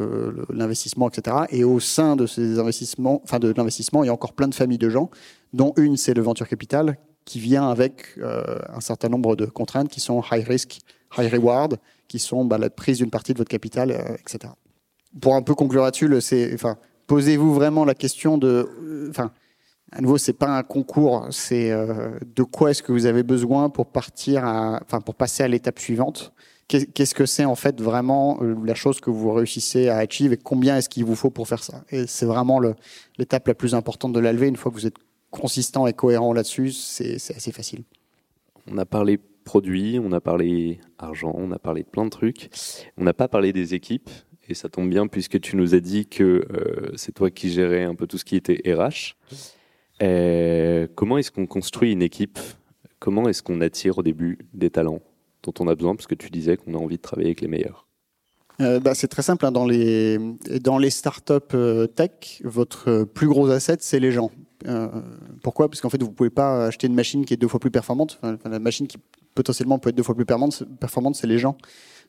[0.49, 1.37] l'investissement, etc.
[1.51, 4.55] Et au sein de ces investissements, enfin de l'investissement, il y a encore plein de
[4.55, 5.09] familles de gens,
[5.53, 9.99] dont une, c'est le venture capital, qui vient avec un certain nombre de contraintes qui
[9.99, 10.79] sont high risk,
[11.17, 11.77] high reward,
[12.11, 14.53] qui sont bah, la prise d'une partie de votre capital, euh, etc.
[15.21, 16.09] Pour un peu conclure là-dessus,
[17.07, 19.11] posez-vous vraiment la question de, euh,
[19.93, 23.69] à nouveau, c'est pas un concours, c'est euh, de quoi est-ce que vous avez besoin
[23.69, 24.43] pour partir,
[25.05, 26.33] pour passer à l'étape suivante?
[26.67, 30.77] Qu'est-ce que c'est en fait vraiment la chose que vous réussissez à achieve et combien
[30.77, 31.83] est-ce qu'il vous faut pour faire ça?
[32.07, 32.61] C'est vraiment
[33.17, 34.47] l'étape la plus importante de la levée.
[34.47, 34.95] Une fois que vous êtes
[35.31, 37.83] consistant et cohérent là-dessus, c'est assez facile.
[38.71, 42.49] On a parlé produits, on a parlé argent, on a parlé de plein de trucs.
[42.97, 44.09] On n'a pas parlé des équipes.
[44.49, 47.83] Et ça tombe bien puisque tu nous as dit que euh, c'est toi qui gérais
[47.83, 49.15] un peu tout ce qui était RH.
[50.01, 52.39] Euh, comment est-ce qu'on construit une équipe?
[52.99, 54.99] Comment est-ce qu'on attire au début des talents
[55.43, 55.95] dont on a besoin?
[55.95, 57.87] Parce que tu disais qu'on a envie de travailler avec les meilleurs.
[58.59, 59.45] Euh, bah, c'est très simple.
[59.45, 59.51] Hein.
[59.51, 60.17] Dans, les,
[60.61, 64.31] dans les startups tech, votre plus gros asset, c'est les gens.
[65.43, 65.69] Pourquoi?
[65.69, 67.71] Parce qu'en fait, vous ne pouvez pas acheter une machine qui est deux fois plus
[67.71, 68.19] performante.
[68.45, 68.97] La machine qui
[69.35, 71.57] potentiellement peut être deux fois plus performante, c'est les gens.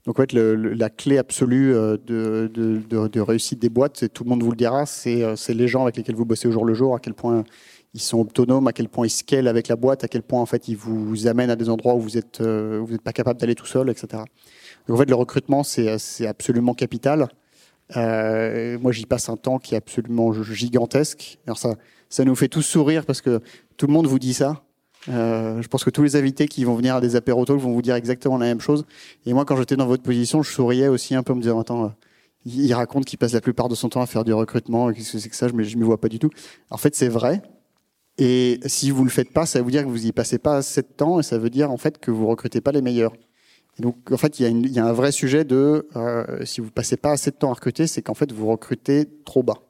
[0.05, 4.43] Donc en fait, la clé absolue euh, de, réussite des boîtes, et tout le monde
[4.43, 6.97] vous le dira, euh, c'est les gens avec lesquels vous bossez au jour le jour,
[6.97, 7.45] à quel point
[7.95, 10.47] ils sont autonomes, à quel point ils scalent avec la boîte, à quel point en
[10.47, 13.39] fait ils vous amènent à des endroits où vous êtes euh, vous n'êtes pas capable
[13.39, 14.25] d'aller tout seul, etc.
[14.89, 17.29] Donc en fait, le recrutement c'est absolument capital.
[17.97, 21.39] Euh, moi, j'y passe un temps qui est absolument gigantesque.
[21.47, 21.75] Alors ça,
[22.13, 23.41] ça nous fait tous sourire parce que
[23.79, 24.63] tout le monde vous dit ça.
[25.09, 27.81] Euh, je pense que tous les invités qui vont venir à des apéros vont vous
[27.81, 28.85] dire exactement la même chose.
[29.25, 31.59] Et moi, quand j'étais dans votre position, je souriais aussi un peu en me disant,
[31.59, 31.89] attends, euh,
[32.45, 34.93] il raconte qu'il passe la plupart de son temps à faire du recrutement.
[34.93, 36.29] Qu'est-ce que c'est que ça Je ne m'y vois pas du tout.
[36.69, 37.41] En fait, c'est vrai.
[38.19, 40.83] Et si vous le faites pas, ça veut dire que vous y passez pas assez
[40.83, 43.15] de temps et ça veut dire en fait que vous recrutez pas les meilleurs.
[43.79, 46.61] Donc en fait, il y, a il y a un vrai sujet de euh, si
[46.61, 49.63] vous passez pas assez de temps à recruter, c'est qu'en fait vous recrutez trop bas.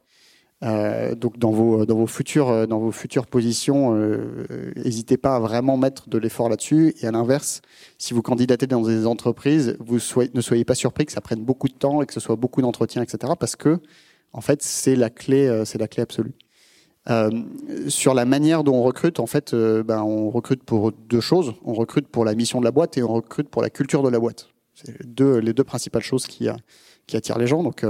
[0.62, 5.34] Euh, donc dans vos dans vos futures euh, dans vos futures positions, euh, n'hésitez pas
[5.34, 6.94] à vraiment mettre de l'effort là-dessus.
[7.00, 7.62] Et à l'inverse,
[7.98, 11.42] si vous candidatez dans des entreprises, vous soyez, ne soyez pas surpris que ça prenne
[11.42, 13.32] beaucoup de temps et que ce soit beaucoup d'entretiens, etc.
[13.38, 13.80] Parce que
[14.32, 16.32] en fait, c'est la clé, c'est la clé absolue.
[17.10, 17.30] Euh,
[17.88, 21.54] sur la manière dont on recrute, en fait, ben, on recrute pour deux choses.
[21.64, 24.08] On recrute pour la mission de la boîte et on recrute pour la culture de
[24.08, 24.48] la boîte.
[24.74, 26.48] C'est deux, les deux principales choses qui,
[27.06, 27.62] qui attirent les gens.
[27.62, 27.84] Donc,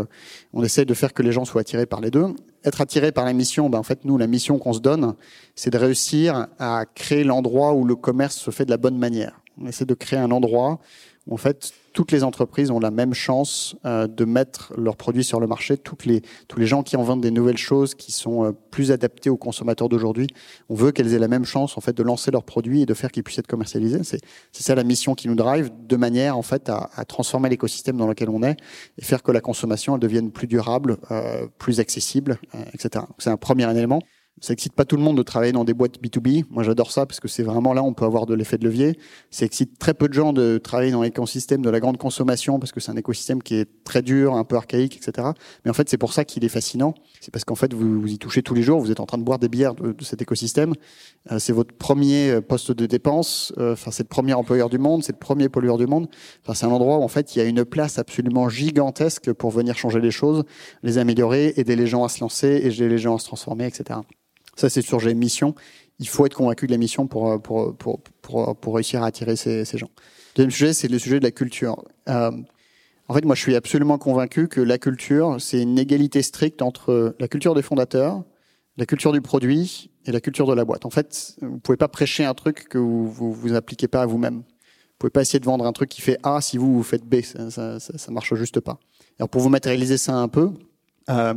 [0.53, 3.25] on essaie de faire que les gens soient attirés par les deux être attiré par
[3.25, 5.15] la mission, ben en fait, nous, la mission qu'on se donne,
[5.55, 9.41] c'est de réussir à créer l'endroit où le commerce se fait de la bonne manière.
[9.61, 10.81] On essaie de créer un endroit
[11.27, 15.25] où, en fait, toutes les entreprises ont la même chance euh, de mettre leurs produits
[15.25, 15.77] sur le marché.
[15.77, 18.93] Toutes les, tous les gens qui en vendent des nouvelles choses, qui sont euh, plus
[18.93, 20.29] adaptés aux consommateurs d'aujourd'hui,
[20.69, 22.95] on veut qu'elles aient la même chance, en fait, de lancer leurs produits et de
[22.95, 24.03] faire qu'ils puissent être commercialisés.
[24.05, 24.21] C'est,
[24.53, 28.07] c'est ça la mission qui nous drive, de manière, en fait, à, transformer l'écosystème dans
[28.07, 28.57] lequel on est
[28.97, 32.39] et faire que la consommation devienne plus durable, euh, plus accessible,
[32.73, 33.05] etc.
[33.19, 34.01] C'est un premier élément
[34.43, 36.45] ça excite pas tout le monde de travailler dans des boîtes B2B.
[36.51, 38.65] Moi, j'adore ça parce que c'est vraiment là où on peut avoir de l'effet de
[38.65, 38.99] levier.
[39.31, 42.73] Ça excite très peu de gens de travailler dans l'écosystème de la grande consommation parce
[42.73, 45.29] que c'est un écosystème qui est très dur, un peu archaïque, etc.
[45.65, 46.95] Mais en fait, c'est pour ça qu'il est fascinant.
[47.21, 48.81] C'est parce qu'en fait, vous, y touchez tous les jours.
[48.81, 50.75] Vous êtes en train de boire des bières de, cet écosystème.
[51.31, 53.53] Euh, c'est votre premier poste de dépense.
[53.59, 55.05] Euh, enfin, c'est le premier employeur du monde.
[55.05, 56.09] C'est le premier pollueur du monde.
[56.43, 59.51] Enfin, c'est un endroit où en fait, il y a une place absolument gigantesque pour
[59.51, 60.43] venir changer les choses,
[60.83, 64.01] les améliorer, aider les gens à se lancer, aider les gens à se transformer, etc.
[64.57, 65.55] Ça, c'est sur les missions.
[65.99, 69.07] Il faut être convaincu de la mission pour, euh, pour, pour, pour, pour réussir à
[69.07, 69.91] attirer ces, ces gens.
[70.35, 71.85] Deuxième sujet, c'est le sujet de la culture.
[72.09, 72.31] Euh,
[73.09, 77.15] en fait, moi, je suis absolument convaincu que la culture, c'est une égalité stricte entre
[77.19, 78.23] la culture des fondateurs,
[78.77, 80.87] la culture du produit et la culture de la boîte.
[80.87, 84.07] En fait, vous pouvez pas prêcher un truc que vous vous, vous appliquez pas à
[84.07, 84.39] vous-même.
[84.39, 87.05] Vous pouvez pas essayer de vendre un truc qui fait A si vous vous faites
[87.05, 87.21] B.
[87.23, 88.79] Ça, ça, ça, marche juste pas.
[89.19, 90.53] Alors pour vous matérialiser ça un peu,
[91.11, 91.35] euh,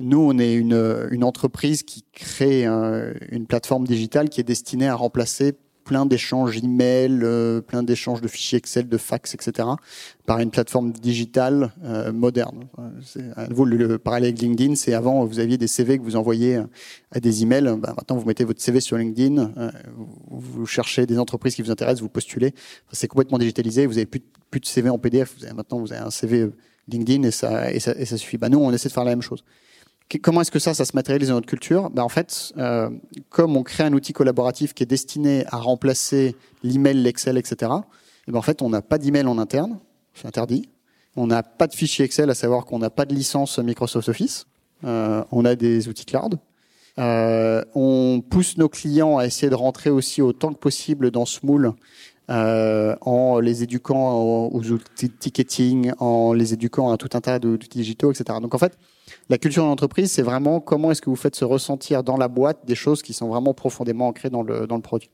[0.00, 4.94] nous, on est une, une entreprise qui crée une plateforme digitale qui est destinée à
[4.94, 5.54] remplacer
[5.88, 9.66] plein d'échanges email, euh, plein d'échanges de fichiers Excel, de fax, etc.
[10.26, 12.68] par une plateforme digitale euh, moderne.
[13.36, 16.60] À nouveau, le, parallèle avec LinkedIn, c'est avant vous aviez des CV que vous envoyez
[17.10, 17.64] à des emails.
[17.64, 19.50] Ben, maintenant, vous mettez votre CV sur LinkedIn,
[20.28, 22.52] vous cherchez des entreprises qui vous intéressent, vous postulez.
[22.92, 23.86] c'est complètement digitalisé.
[23.86, 25.36] Vous avez plus, de CV en PDF.
[25.38, 26.50] Vous maintenant, vous avez un CV
[26.88, 28.36] LinkedIn et ça, et ça, suffit.
[28.36, 29.42] Ben, nous, on essaie de faire la même chose
[30.16, 31.90] comment est-ce que ça, ça se matérialise dans notre culture?
[31.90, 32.88] Ben, En fait, euh,
[33.28, 37.72] comme on crée un outil collaboratif qui est destiné à remplacer l'email, l'Excel, etc.,
[38.26, 39.78] et ben, en fait, on n'a pas d'email en interne,
[40.14, 40.68] c'est interdit.
[41.16, 44.46] On n'a pas de fichier Excel, à savoir qu'on n'a pas de licence Microsoft Office.
[44.84, 46.38] Euh, on a des outils cloud.
[46.98, 51.44] Euh, on pousse nos clients à essayer de rentrer aussi autant que possible dans ce
[51.44, 51.72] moule
[52.30, 57.38] euh, en les éduquant aux outils de ticketing, en les éduquant à tout un tas
[57.38, 58.38] d'outils digitaux, etc.
[58.42, 58.76] Donc en fait,
[59.28, 62.66] la culture d'entreprise, c'est vraiment comment est-ce que vous faites se ressentir dans la boîte
[62.66, 65.10] des choses qui sont vraiment profondément ancrées dans le, dans le produit.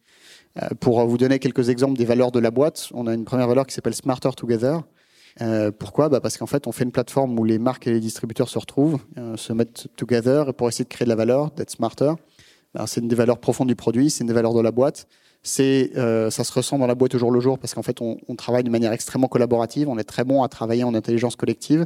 [0.62, 3.48] Euh, pour vous donner quelques exemples des valeurs de la boîte, on a une première
[3.48, 4.82] valeur qui s'appelle Smarter Together.
[5.40, 6.08] Euh, pourquoi?
[6.08, 8.58] Bah Parce qu'en fait, on fait une plateforme où les marques et les distributeurs se
[8.58, 12.12] retrouvent, euh, se mettent together pour essayer de créer de la valeur, d'être smarter.
[12.86, 15.06] C'est une des valeurs profondes du produit, c'est une des valeurs de la boîte
[15.46, 18.00] c'est euh, ça se ressent dans la boîte au jour le jour parce qu'en fait
[18.00, 21.84] on, travaille de manière extrêmement collaborative, on est très bon à travailler en intelligence collective.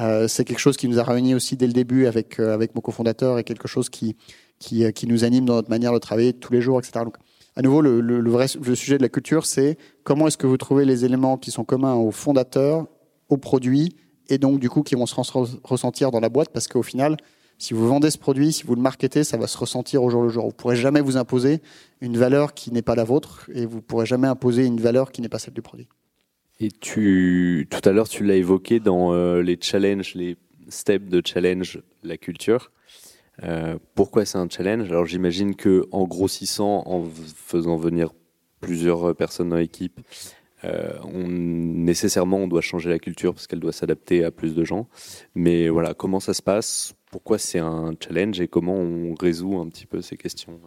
[0.00, 2.74] Euh, c'est quelque chose qui nous a réunis aussi dès le début avec euh, avec
[2.74, 4.16] mon cofondateur et quelque chose qui
[4.58, 7.04] qui, nous anime dans notre manière de travailler tous les jours, etc.
[7.04, 7.14] Donc,
[7.54, 10.84] à nouveau, le vrai le sujet de la culture, c'est comment est-ce que vous trouvez
[10.84, 12.86] les éléments qui sont communs aux fondateurs,
[13.28, 13.94] aux produits,
[14.28, 15.14] et donc du coup qui vont se
[15.62, 17.16] ressentir dans la boîte parce qu'au final,
[17.58, 20.22] si vous vendez ce produit, si vous le marketez, ça va se ressentir au jour
[20.22, 20.46] le jour.
[20.46, 21.60] Vous pourrez jamais vous imposer
[22.00, 25.20] une valeur qui n'est pas la vôtre et vous pourrez jamais imposer une valeur qui
[25.22, 25.88] n'est pas celle du produit.
[26.60, 30.36] Et tu, tout à l'heure, tu l'as évoqué dans euh, les challenges, les
[30.68, 32.70] steps de challenge, la culture.
[33.42, 34.88] Euh, pourquoi c'est un challenge?
[34.90, 38.12] Alors j'imagine que en grossissant, en faisant venir
[38.60, 40.00] plusieurs personnes dans l'équipe,
[40.64, 44.88] euh, nécessairement on doit changer la culture parce qu'elle doit s'adapter à plus de gens.
[45.36, 46.94] Mais voilà, comment ça se passe?
[47.10, 50.60] Pourquoi c'est un challenge et comment on résout un petit peu ces questions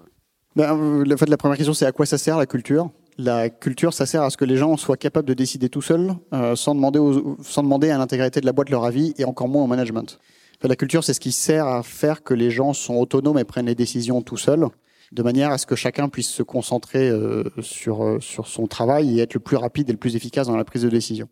[0.56, 2.90] ben, fait, La première question, c'est à quoi ça sert la culture?
[3.18, 6.14] La culture, ça sert à ce que les gens soient capables de décider tout seuls,
[6.34, 7.00] euh, sans, demander
[7.44, 10.20] sans demander à l'intégrité de la boîte leur avis et encore moins au management.
[10.64, 13.66] la culture, c'est ce qui sert à faire que les gens sont autonomes et prennent
[13.66, 14.66] les décisions tout seuls,
[15.12, 19.20] de manière à ce que chacun puisse se concentrer euh, sur, euh, sur son travail
[19.20, 21.28] et être le plus rapide et le plus efficace dans la prise de décision.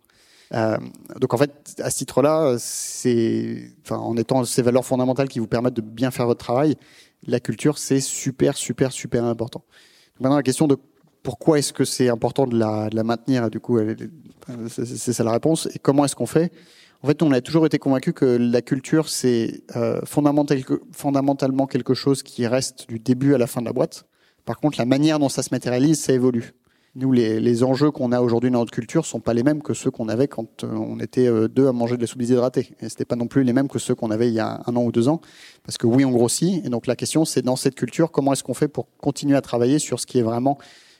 [0.53, 0.77] Euh,
[1.19, 5.47] donc en fait, à ce titre-là, c'est, enfin, en étant ces valeurs fondamentales qui vous
[5.47, 6.75] permettent de bien faire votre travail,
[7.27, 9.63] la culture c'est super, super, super important.
[10.19, 10.77] maintenant, la question de
[11.21, 13.77] pourquoi est-ce que c'est important de la, de la maintenir, du coup,
[14.67, 15.67] c'est ça la réponse.
[15.73, 16.51] Et comment est-ce qu'on fait?
[17.01, 21.93] En fait, on a toujours été convaincu que la culture c'est euh, fondamental, fondamentalement quelque
[21.93, 24.05] chose qui reste du début à la fin de la boîte.
[24.45, 26.53] Par contre, la manière dont ça se matérialise, ça évolue.
[26.95, 29.91] Nous, les, enjeux qu'on a aujourd'hui dans notre culture sont pas les mêmes que ceux
[29.91, 32.71] qu'on avait quand euh, on était euh, deux à manger de la soupe déshydratée.
[32.81, 34.75] Et c'était pas non plus les mêmes que ceux qu'on avait il y a un
[34.75, 35.21] an ou deux ans.
[35.63, 36.65] Parce que oui, on grossit.
[36.65, 39.41] Et donc la question, c'est dans cette culture, comment est-ce qu'on fait pour continuer à
[39.41, 40.57] travailler sur ce qui est vraiment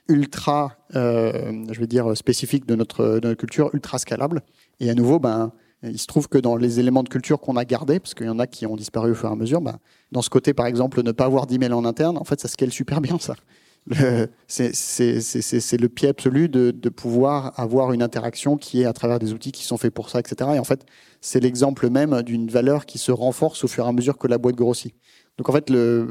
[0.08, 4.42] ultra, euh, je vais dire, spécifique de notre, de notre culture, ultra scalable.
[4.80, 5.52] Et à nouveau, ben,
[5.84, 8.30] il se trouve que dans les éléments de culture qu'on a gardés, parce qu'il y
[8.30, 9.78] en a qui ont disparu au fur et à mesure, ben,
[10.12, 12.72] dans ce côté, par exemple, ne pas avoir d'email en interne, en fait, ça scale
[12.72, 13.36] super bien, ça
[14.48, 19.34] c'est le pied absolu de, de, pouvoir avoir une interaction qui est à travers des
[19.34, 20.52] outils qui sont faits pour ça, etc.
[20.56, 20.86] Et en fait,
[21.22, 24.38] c'est l'exemple même d'une valeur qui se renforce au fur et à mesure que la
[24.38, 24.94] boîte grossit.
[25.38, 26.08] Donc en fait, le,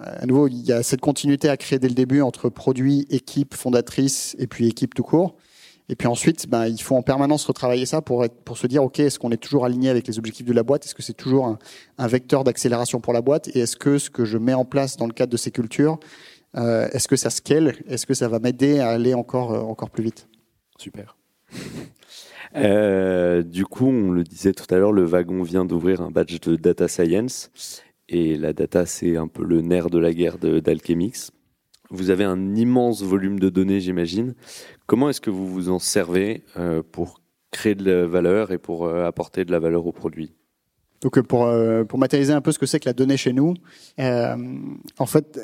[0.00, 3.54] à nouveau, il y a cette continuité à créer dès le début entre produit, équipe
[3.54, 5.36] fondatrice et puis équipe tout court.
[5.88, 8.82] Et puis ensuite, ben, il faut en permanence retravailler ça pour, être, pour se dire,
[8.82, 10.84] OK, est-ce qu'on est toujours aligné avec les objectifs de la boîte?
[10.84, 11.58] Est-ce que c'est toujours un,
[11.98, 13.48] un vecteur d'accélération pour la boîte?
[13.54, 16.00] Et est-ce que ce que je mets en place dans le cadre de ces cultures
[16.56, 17.74] euh, est-ce que ça scale?
[17.88, 20.28] Est-ce que ça va m'aider à aller encore, euh, encore plus vite?
[20.78, 21.16] Super.
[22.54, 26.40] Euh, du coup, on le disait tout à l'heure, le wagon vient d'ouvrir un badge
[26.40, 27.50] de data science.
[28.08, 31.32] Et la data, c'est un peu le nerf de la guerre d'Alchemix.
[31.90, 34.34] Vous avez un immense volume de données, j'imagine.
[34.86, 36.44] Comment est-ce que vous vous en servez
[36.92, 40.32] pour créer de la valeur et pour apporter de la valeur au produit?
[41.00, 41.48] Donc pour,
[41.88, 43.54] pour matérialiser un peu ce que c'est que la donnée chez nous,
[43.98, 45.38] en fait,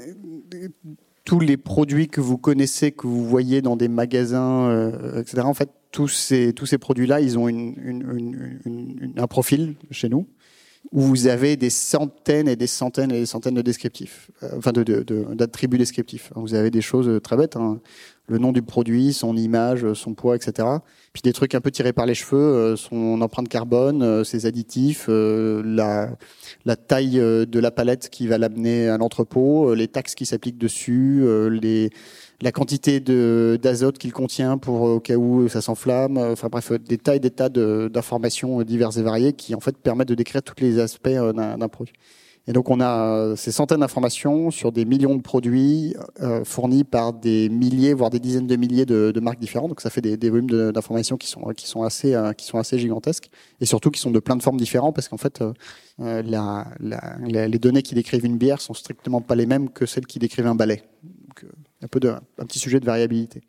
[1.24, 5.42] tous les produits que vous connaissez, que vous voyez dans des magasins, euh, etc.
[5.42, 10.26] En fait, tous ces tous ces produits-là, ils ont un profil chez nous
[10.90, 14.72] où vous avez des centaines et des centaines et des centaines de descriptifs, euh, enfin
[14.72, 16.32] de, d'attributs de, descriptifs.
[16.34, 17.80] Vous avez des choses très bêtes, hein.
[18.28, 20.68] Le nom du produit, son image, son poids, etc.
[21.12, 25.08] Puis des trucs un peu tirés par les cheveux, euh, son empreinte carbone, ses additifs,
[25.08, 26.10] la
[26.64, 30.26] la taille euh, de la palette qui va l'amener à l'entrepôt, euh, les taxes qui
[30.26, 31.88] s'appliquent dessus, euh,
[32.40, 36.18] la quantité d'azote qu'il contient pour au cas où ça s'enflamme.
[36.18, 40.08] Enfin bref, des tas et des tas d'informations diverses et variées qui en fait permettent
[40.08, 41.94] de décrire tous les aspects d'un produit.
[42.48, 46.82] Et donc on a euh, ces centaines d'informations sur des millions de produits euh, fournis
[46.82, 49.68] par des milliers, voire des dizaines de milliers de, de marques différentes.
[49.68, 52.58] Donc ça fait des, des volumes d'informations qui sont qui sont assez euh, qui sont
[52.58, 55.52] assez gigantesques et surtout qui sont de plein de formes différentes parce qu'en fait euh,
[55.98, 60.06] la, la, les données qui décrivent une bière sont strictement pas les mêmes que celles
[60.06, 60.82] qui décrivent un balai.
[61.04, 61.46] Donc
[61.80, 63.42] un peu de un petit sujet de variabilité.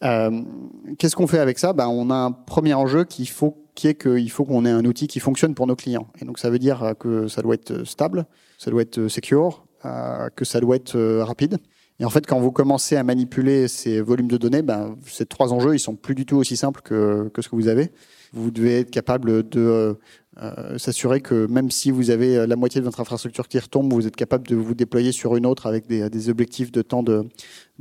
[0.00, 1.72] Qu'est-ce qu'on fait avec ça?
[1.72, 4.84] Ben, on a un premier enjeu qu'il faut qui est qu'il faut qu'on ait un
[4.84, 6.08] outil qui fonctionne pour nos clients.
[6.20, 8.26] Et donc ça veut dire que ça doit être stable,
[8.58, 11.58] ça doit être secure, euh, que ça doit être euh, rapide.
[12.00, 15.52] Et en fait, quand vous commencez à manipuler ces volumes de données, ben, ces trois
[15.52, 17.92] enjeux, ils sont plus du tout aussi simples que, ce que vous avez.
[18.32, 19.96] Vous devez être capable de
[20.42, 24.08] euh, s'assurer que même si vous avez la moitié de votre infrastructure qui retombe, vous
[24.08, 27.24] êtes capable de vous déployer sur une autre avec des, objectifs de temps de,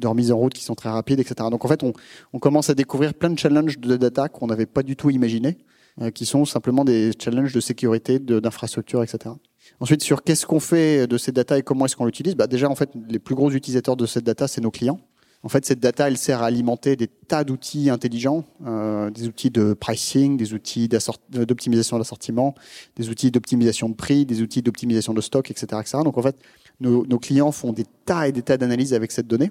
[0.04, 1.50] remise en route qui sont très rapides, etc.
[1.50, 1.94] Donc en fait, on,
[2.34, 5.58] on commence à découvrir plein de challenges de data qu'on n'avait pas du tout imaginé.
[6.00, 9.34] Euh, qui sont simplement des challenges de sécurité, d'infrastructure, etc.
[9.80, 12.70] Ensuite, sur qu'est-ce qu'on fait de ces data et comment est-ce qu'on l'utilise bah Déjà,
[12.70, 15.00] en fait, les plus gros utilisateurs de cette data, c'est nos clients.
[15.42, 19.50] En fait, cette data, elle sert à alimenter des tas d'outils intelligents, euh, des outils
[19.50, 20.88] de pricing, des outils
[21.32, 22.54] d'optimisation d'assortiment,
[22.96, 26.04] des outils d'optimisation de prix, des outils d'optimisation de stock, etc., etc.
[26.04, 26.36] Donc, en fait,
[26.80, 29.50] nos, nos clients font des tas et des tas d'analyses avec cette donnée.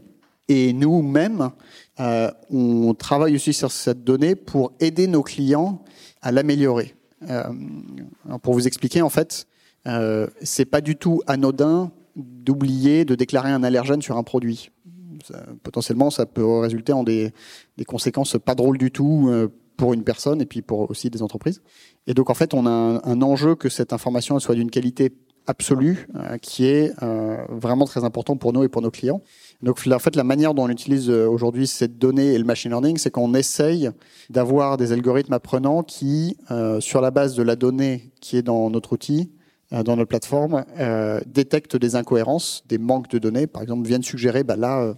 [0.48, 1.50] Et nous-mêmes,
[1.98, 5.82] euh, on travaille aussi sur cette donnée pour aider nos clients
[6.26, 6.96] à l'améliorer.
[7.30, 7.44] Euh,
[8.42, 9.46] pour vous expliquer, en fait,
[9.86, 14.72] euh, c'est pas du tout anodin d'oublier de déclarer un allergène sur un produit.
[15.62, 17.32] potentiellement, ça peut résulter en des,
[17.76, 21.22] des, conséquences pas drôles du tout euh, pour une personne et puis pour aussi des
[21.22, 21.62] entreprises.
[22.08, 25.12] Et donc, en fait, on a un, un enjeu que cette information soit d'une qualité
[25.46, 29.22] absolue, euh, qui est euh, vraiment très important pour nous et pour nos clients.
[29.62, 32.70] Donc en fait, la manière dont on utilise euh, aujourd'hui cette donnée et le machine
[32.70, 33.90] learning, c'est qu'on essaye
[34.28, 38.70] d'avoir des algorithmes apprenants qui, euh, sur la base de la donnée qui est dans
[38.70, 39.30] notre outil,
[39.72, 43.48] dans notre plateforme, euh, détectent des incohérences, des manques de données.
[43.48, 44.94] Par exemple, viennent suggérer, bah là,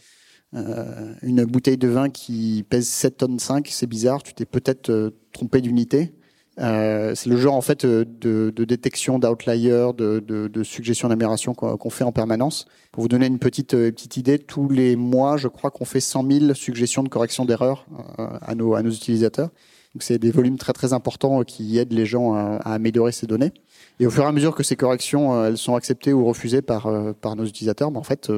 [0.52, 5.62] une bouteille de vin qui pèse 7 tonnes 5, c'est bizarre, tu t'es peut-être trompé
[5.62, 6.12] d'unité.
[6.60, 8.04] Euh, c'est le genre en fait de,
[8.50, 12.66] de détection d'outliers, de, de, de suggestions d'amélioration qu'on fait en permanence.
[12.90, 16.00] Pour vous donner une petite euh, petite idée, tous les mois, je crois qu'on fait
[16.00, 17.86] 100 000 suggestions de correction d'erreurs
[18.18, 19.50] euh, à nos à nos utilisateurs.
[19.94, 23.26] Donc c'est des volumes très très importants qui aident les gens à, à, améliorer ces
[23.26, 23.52] données.
[24.00, 26.90] Et au fur et à mesure que ces corrections elles sont acceptées ou refusées par
[27.20, 28.30] par nos utilisateurs, ben en fait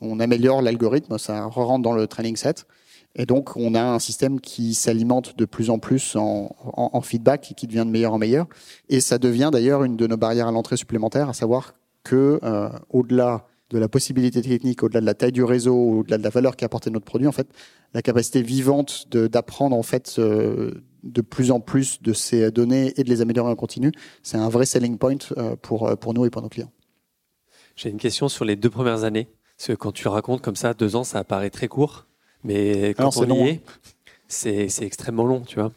[0.00, 2.66] on améliore l'algorithme, ça rentre dans le training set.
[3.14, 7.00] Et donc, on a un système qui s'alimente de plus en plus en, en, en,
[7.00, 8.46] feedback et qui devient de meilleur en meilleur.
[8.88, 12.68] Et ça devient d'ailleurs une de nos barrières à l'entrée supplémentaires, à savoir que euh,
[12.90, 16.56] au-delà de la possibilité technique, au-delà de la taille du réseau, au-delà de la valeur
[16.56, 17.48] qu'apporte notre produit, en fait,
[17.92, 23.04] la capacité vivante d'apprendre en fait euh, de plus en plus de ces données et
[23.04, 23.92] de les améliorer en continu,
[24.22, 26.72] c'est un vrai selling point euh, pour pour nous et pour nos clients.
[27.76, 29.28] J'ai une question sur les deux premières années.
[29.56, 32.07] Parce que quand tu racontes comme ça, deux ans, ça apparaît très court.
[32.44, 33.60] Mais quand on y est,
[34.28, 35.72] c'est extrêmement long, tu vois.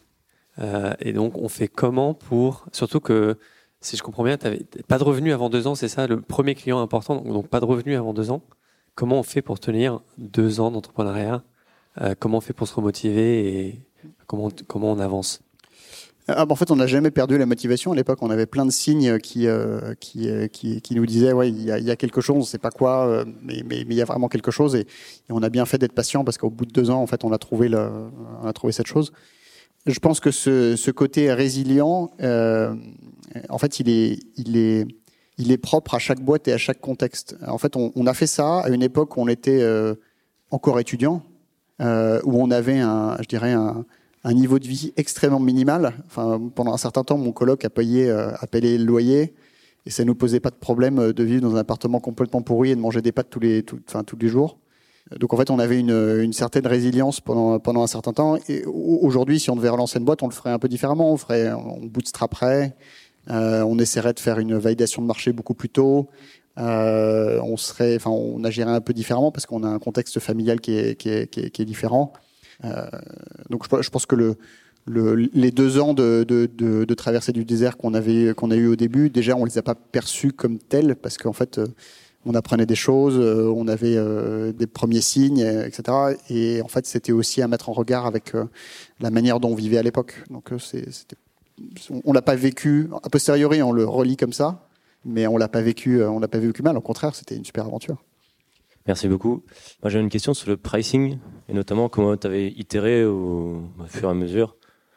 [0.58, 2.66] Euh, et donc, on fait comment pour.
[2.72, 3.38] Surtout que,
[3.80, 6.20] si je comprends bien, tu n'avais pas de revenus avant deux ans, c'est ça, le
[6.20, 8.42] premier client important, donc, donc, pas de revenus avant deux ans.
[8.94, 11.42] Comment on fait pour tenir deux ans d'entrepreneuriat?
[12.00, 13.80] Euh, Comment on fait pour se remotiver et
[14.26, 15.40] comment, comment on avance?
[16.28, 17.92] Ah, bah, en fait, on n'a jamais perdu la motivation.
[17.92, 19.80] À l'époque, on avait plein de signes qui, euh,
[20.16, 22.70] euh, qui, qui, nous disaient, ouais, il y a, quelque chose, on ne sait pas
[22.70, 24.76] quoi, euh, mais, mais, mais, il y a vraiment quelque chose.
[24.76, 24.86] Et,
[25.30, 27.32] on a bien fait d'être patient parce qu'au bout de deux ans, en fait, on
[27.32, 29.12] a trouvé, on a trouvé cette chose.
[29.86, 34.86] Je pense que ce, côté résilient, en fait, il est, il est,
[35.38, 37.36] il est propre à chaque boîte et à chaque contexte.
[37.48, 39.66] En fait, on, on a fait ça à une époque où on était
[40.52, 41.24] encore étudiant,
[41.80, 43.84] où on avait un, je dirais un
[44.24, 45.94] un niveau de vie extrêmement minimal.
[46.06, 49.34] Enfin, pendant un certain temps, mon coloc a payé, euh, a payé le loyer
[49.84, 52.70] et ça nous posait pas de problème euh, de vivre dans un appartement complètement pourri
[52.70, 54.58] et de manger des pâtes tous les, enfin, tous les jours.
[55.18, 58.38] Donc en fait, on avait une, une certaine résilience pendant, pendant un certain temps.
[58.48, 61.12] Et aujourd'hui, si on devait relancer une boîte, on le ferait un peu différemment.
[61.12, 62.76] On ferait, on bootstraperait,
[63.30, 66.08] euh, on essaierait de faire une validation de marché beaucoup plus tôt.
[66.58, 70.60] Euh, on serait, enfin, on agirait un peu différemment parce qu'on a un contexte familial
[70.60, 72.12] qui est, qui est, qui est, qui est différent.
[72.64, 72.86] Euh,
[73.50, 74.36] donc je, je, pense que le,
[74.86, 78.56] le, les deux ans de, de, de, de traversée du désert qu'on avait qu'on a
[78.56, 81.66] eu au début, déjà on les a pas perçus comme tels parce qu'en fait euh,
[82.24, 83.96] on apprenait des choses, euh, on avait
[84.52, 86.16] des premiers signes, etc.
[86.30, 88.32] Et en fait c'était aussi à mettre en regard avec
[89.00, 90.22] la manière dont on vivait à l'époque.
[90.30, 91.16] Donc c'était
[92.04, 94.68] on l'a pas vécu a posteriori, on le relit comme ça,
[95.04, 96.76] mais on l'a pas vécu, on l'a pas vécu mal.
[96.76, 98.02] Au contraire, c'était une super aventure.
[98.86, 99.44] Merci beaucoup.
[99.82, 101.18] Moi, j'ai une question sur le pricing
[101.48, 104.56] et notamment comment tu avais itéré au, fur et à mesure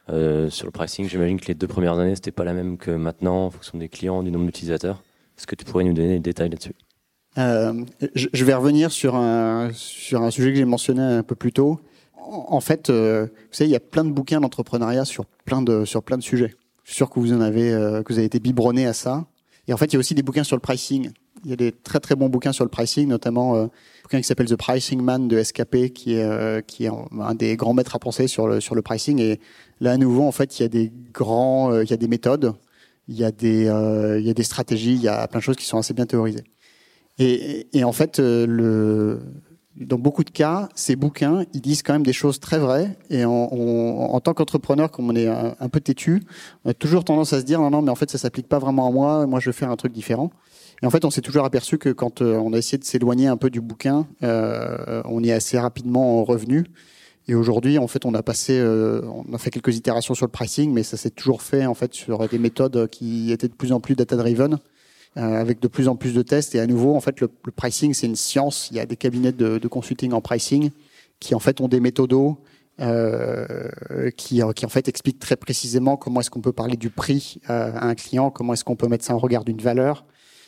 [0.10, 1.08] euh, sur le pricing.
[1.08, 3.90] J'imagine que les deux premières années, c'était pas la même que maintenant en fonction des
[3.90, 5.04] clients, du nombre d'utilisateurs.
[5.38, 6.74] Est-ce que tu pourrais nous donner des détails là-dessus?
[7.38, 7.84] Euh,
[8.16, 11.80] je, vais revenir sur un, sur un sujet que j'ai mentionné un peu plus tôt.
[12.18, 15.86] En, fait, euh, vous savez, il y a plein de bouquins d'entrepreneuriat sur plein de,
[15.86, 16.56] sur plein de sujets.
[16.84, 17.70] Je suis sûr que vous en avez,
[18.06, 19.26] que vous avez été biberonné à ça.
[19.68, 21.12] Et en fait, il y a aussi des bouquins sur le pricing.
[21.46, 23.70] Il y a des très très bons bouquins sur le pricing, notamment euh, un
[24.04, 27.56] bouquin qui s'appelle The Pricing Man de SKP, qui est euh, qui est un des
[27.56, 29.20] grands maîtres à penser sur le sur le pricing.
[29.20, 29.40] Et
[29.80, 32.08] là, à nouveau, en fait, il y a des grands, euh, il y a des
[32.08, 32.54] méthodes,
[33.08, 33.66] il y a des
[34.20, 36.08] il y a des stratégies, il y a plein de choses qui sont assez bien
[36.08, 36.44] théorisées.
[37.20, 39.20] Et, et en fait, le
[39.76, 42.98] dans beaucoup de cas, ces bouquins, ils disent quand même des choses très vraies.
[43.10, 46.24] Et en, en tant qu'entrepreneur, comme on est un, peu têtu,
[46.64, 48.60] on a toujours tendance à se dire non, non, mais en fait, ça s'applique pas
[48.60, 49.28] vraiment à moi.
[49.28, 50.32] Moi, je vais faire un truc différent.
[50.82, 53.28] Et en fait, on s'est toujours aperçu que quand euh, on a essayé de s'éloigner
[53.28, 56.66] un peu du bouquin, euh, on y est assez rapidement revenu.
[57.28, 60.32] Et aujourd'hui, en fait, on a passé, euh, on a fait quelques itérations sur le
[60.32, 63.72] pricing, mais ça s'est toujours fait en fait sur des méthodes qui étaient de plus
[63.72, 64.60] en plus data-driven,
[65.18, 66.54] euh, avec de plus en plus de tests.
[66.54, 68.68] Et à nouveau, en fait, le, pricing, c'est une science.
[68.70, 70.70] Il y a des cabinets de, consulting en pricing
[71.20, 72.38] qui en fait ont des méthodos
[72.82, 73.70] euh,
[74.18, 77.88] qui, qui en fait expliquent très précisément comment est-ce qu'on peut parler du prix à
[77.88, 80.06] un client, comment est-ce qu'on peut mettre ça en regard d'une valeur.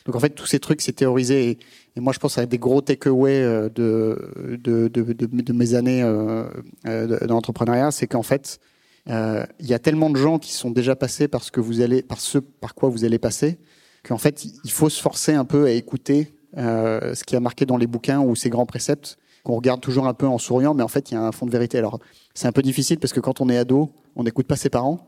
[0.08, 1.50] Donc en fait, tous ces trucs, c'est théorisé.
[1.96, 6.02] Et, moi, je pense à des gros takeaways euh, de, de, de, de, mes années
[6.02, 6.44] euh,
[6.86, 8.58] euh d'entrepreneuriat, c'est qu'en fait,
[9.06, 12.02] il y a tellement de gens qui sont déjà passés par ce que vous allez,
[12.02, 13.58] par ce par quoi vous allez passer,
[14.02, 17.66] qu'en fait, il faut se forcer un peu à écouter euh, ce qui a marqué
[17.66, 20.82] dans les bouquins ou ces grands préceptes qu'on regarde toujours un peu en souriant, mais
[20.82, 21.78] en fait, il y a un fond de vérité.
[21.78, 22.00] Alors,
[22.34, 25.07] c'est un peu difficile parce que quand on est ado, on n'écoute pas ses parents.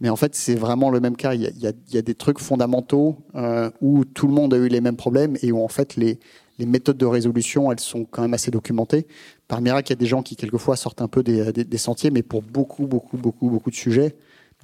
[0.00, 1.34] Mais en fait, c'est vraiment le même cas.
[1.34, 4.26] Il y a, il y a, il y a des trucs fondamentaux euh, où tout
[4.26, 6.18] le monde a eu les mêmes problèmes et où en fait les,
[6.60, 9.06] les méthodes de résolution, elles sont quand même assez documentées.
[9.48, 12.10] Par miracle, il y a des gens qui quelquefois sortent un peu des, des, sentiers,
[12.10, 14.14] mais pour beaucoup, beaucoup, beaucoup, beaucoup de sujets,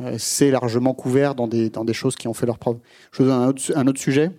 [0.01, 2.77] euh, c'est largement couvert dans des, dans des choses qui ont fait leur preuve.
[3.13, 4.31] Je vous donne un autre, un autre sujet.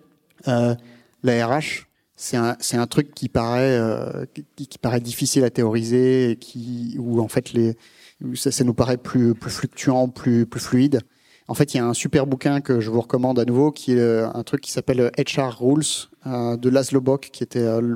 [0.48, 0.76] Euh,
[1.24, 4.26] la RH, c'est un, c'est un truc qui paraît, euh,
[4.56, 7.76] qui, qui, paraît difficile à théoriser, et qui, où en fait les,
[8.36, 11.02] ça, nous paraît plus, fluctuant, plus, fluide.
[11.48, 13.94] En fait, il y a un super bouquin que je vous recommande à nouveau, qui
[13.94, 17.96] est euh, un truc qui s'appelle HR Rules euh, de Laszlo Bock, qui était, euh,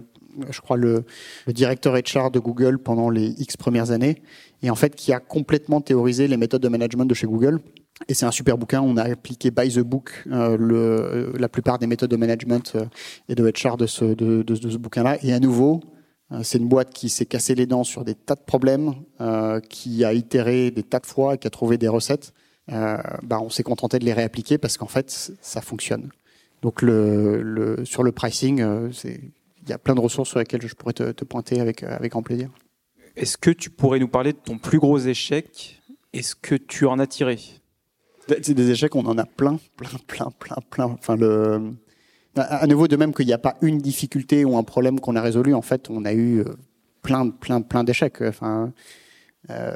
[0.49, 1.03] je crois, le,
[1.47, 4.21] directeur HR de Google pendant les X premières années,
[4.61, 7.59] et en fait, qui a complètement théorisé les méthodes de management de chez Google.
[8.07, 8.81] Et c'est un super bouquin.
[8.81, 12.85] On a appliqué by the book euh, la plupart des méthodes de management euh,
[13.29, 15.17] et de HR de ce, bouquin-là.
[15.23, 15.90] Et à nouveau, euh,
[16.43, 20.05] c'est une boîte qui s'est cassé les dents sur des tas de problèmes, euh, qui
[20.05, 22.33] a itéré des tas de fois et qui a trouvé des recettes.
[22.71, 26.09] Euh, bah, on s'est contenté de les réappliquer parce qu'en fait, ça fonctionne.
[26.61, 30.65] Donc, le, le, sur le pricing, euh, il y a plein de ressources sur lesquelles
[30.65, 32.49] je pourrais te, te pointer avec, avec grand plaisir.
[33.15, 35.81] Est-ce que tu pourrais nous parler de ton plus gros échec?
[36.13, 37.39] Est-ce que tu en as tiré?
[38.27, 40.85] C'est des échecs, on en a plein, plein, plein, plein, plein.
[40.85, 41.73] Enfin, le
[42.35, 45.21] à nouveau, de même qu'il n'y a pas une difficulté ou un problème qu'on a
[45.21, 46.45] résolu, en fait, on a eu euh,
[47.01, 48.21] plein, plein, plein d'échecs.
[48.21, 48.71] Enfin,
[49.49, 49.75] euh,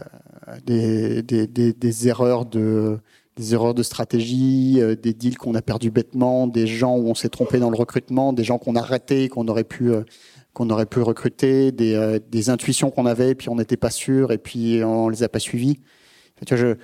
[0.66, 3.00] des, erreurs de
[3.36, 7.60] des stratégie, euh, des deals qu'on a perdu bêtement, des gens où on s'est trompé
[7.60, 9.92] dans le recrutement, des gens qu'on a ratés, qu'on aurait pu
[10.54, 14.82] qu'on aurait pu recruter, des, intuitions qu'on avait, puis on n'était pas sûr, et puis
[14.86, 15.82] on les a pas suivies.
[16.46, 16.78] Tu vois, je,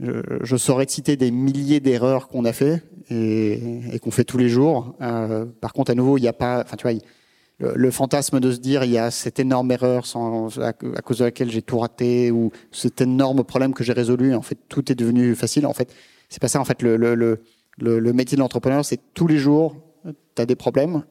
[0.00, 4.48] je, saurais te citer des milliers d'erreurs qu'on a fait et, qu'on fait tous les
[4.48, 4.94] jours.
[5.00, 6.98] Euh, par contre, à nouveau, il n'y a pas, enfin, tu vois,
[7.58, 10.04] le, fantasme de se dire il y a cette énorme erreur
[10.62, 14.34] à, cause de laquelle j'ai tout raté ou cet énorme problème que j'ai résolu.
[14.34, 15.66] En fait, tout est devenu facile.
[15.66, 15.92] En fait,
[16.28, 16.60] c'est pas ça.
[16.60, 19.76] En fait, le, le métier de l'entrepreneur, c'est tous les jours,
[20.36, 21.02] tu as des problèmes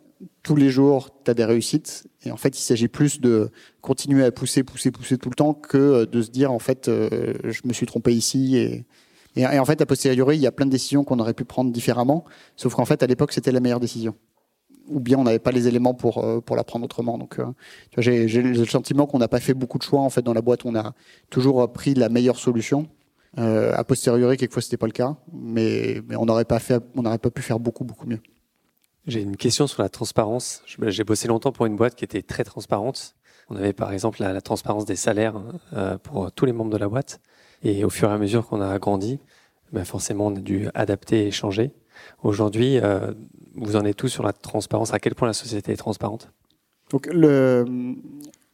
[0.43, 2.07] tous les jours, tu as des réussites.
[2.23, 3.49] Et en fait, il s'agit plus de
[3.81, 7.33] continuer à pousser, pousser, pousser tout le temps que de se dire, en fait, euh,
[7.43, 8.57] je me suis trompé ici.
[9.35, 11.71] Et, en fait, a posteriori, il y a plein de décisions qu'on aurait pu prendre
[11.71, 12.25] différemment.
[12.55, 14.15] Sauf qu'en fait, à l'époque, c'était la meilleure décision.
[14.87, 17.17] Ou bien on n'avait pas les éléments pour, euh, pour la prendre autrement.
[17.17, 17.45] Donc, euh,
[17.97, 20.01] j'ai le sentiment qu'on n'a pas fait beaucoup de choix.
[20.01, 20.93] En fait, dans la boîte, on a
[21.29, 22.87] toujours pris la meilleure solution.
[23.35, 25.15] A posteriori, quelquefois, c'était pas le cas.
[25.31, 28.19] Mais, mais on n'aurait pas fait, on n'aurait pas pu faire beaucoup, beaucoup mieux.
[29.07, 30.61] J'ai une question sur la transparence.
[30.65, 33.15] J'ai bossé longtemps pour une boîte qui était très transparente.
[33.49, 35.41] On avait par exemple la, transparence des salaires
[35.71, 37.21] euh, pour tous les membres de la boîte.
[37.63, 39.19] Et au fur et à mesure qu'on a grandi,
[39.71, 41.71] ben forcément on a dû adapter et changer.
[42.21, 43.13] Aujourd'hui, euh,
[43.55, 44.93] vous en êtes tous sur la transparence?
[44.93, 46.29] À quel point la société est transparente?
[46.91, 47.09] Donc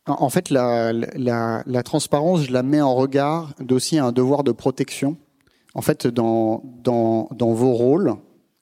[0.06, 5.18] en fait, la, transparence, je la mets en regard d'aussi un devoir de protection.
[5.74, 8.14] En fait, dans, dans, vos rôles,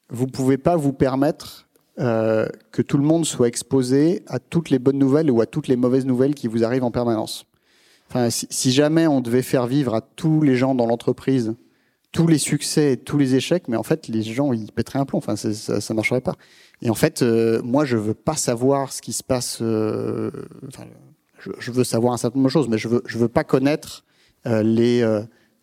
[0.10, 1.68] vous pouvez pas vous permettre
[2.02, 5.68] euh, que tout le monde soit exposé à toutes les bonnes nouvelles ou à toutes
[5.68, 7.46] les mauvaises nouvelles qui vous arrivent en permanence.
[8.10, 11.54] Enfin, si, jamais on devait faire vivre à tous les gens dans l'entreprise
[12.12, 15.06] tous les succès et tous les échecs, mais en fait, les gens, ils pèteraient un
[15.06, 15.20] plomb.
[15.20, 16.36] Enfin, ça, ça, marcherait pas.
[16.82, 19.60] Et en fait, euh, moi, je veux pas savoir ce qui se passe.
[19.62, 20.30] Euh,
[20.68, 20.84] enfin,
[21.40, 23.46] je, je, veux savoir un certain nombre de choses, mais je veux, je veux pas
[23.46, 24.04] connaître
[24.46, 25.06] les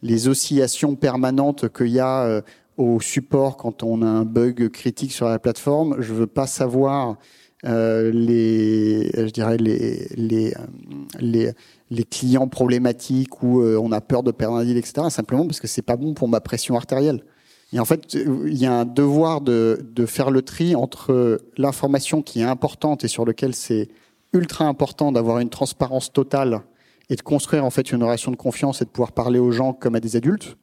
[0.03, 2.43] les oscillations permanentes qu'il y a
[2.79, 5.97] au support quand on a un bug critique sur la plateforme.
[5.99, 7.17] Je veux pas savoir
[7.65, 11.53] euh, les, je dirais les les euh,
[11.91, 15.09] les, clients problématiques où euh, on a peur de perdre un deal, etc.
[15.11, 17.25] Simplement parce que c'est pas bon pour ma pression artérielle.
[17.73, 22.23] Et en fait, il y a un devoir de, de faire le tri entre l'information
[22.23, 23.89] qui est importante et sur lequel c'est
[24.33, 26.63] ultra important d'avoir une transparence totale
[27.11, 29.73] et de construire en fait une relation de confiance et de pouvoir parler aux gens
[29.73, 30.57] comme à des adultes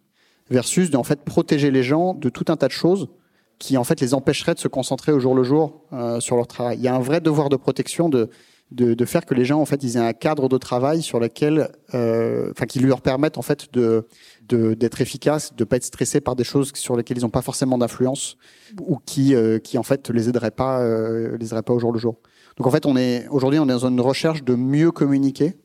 [0.49, 3.09] versus de en fait protéger les gens de tout un tas de choses
[3.57, 6.47] qui en fait les empêcheraient de se concentrer au jour le jour euh, sur leur
[6.47, 6.77] travail.
[6.77, 8.29] Il y a un vrai devoir de protection de,
[8.71, 11.19] de, de faire que les gens en fait ils aient un cadre de travail sur
[11.19, 14.07] lequel, euh, enfin qui leur permettent en fait de
[14.47, 17.77] d'être efficaces, de pas être stressés par des choses sur lesquelles ils n'ont pas forcément
[17.77, 18.37] d'influence
[18.79, 21.91] ou qui euh, qui en fait les aideraient pas euh, les aideraient pas au jour
[21.91, 22.17] le jour.
[22.57, 25.57] Donc en fait on est aujourd'hui on est dans une recherche de mieux communiquer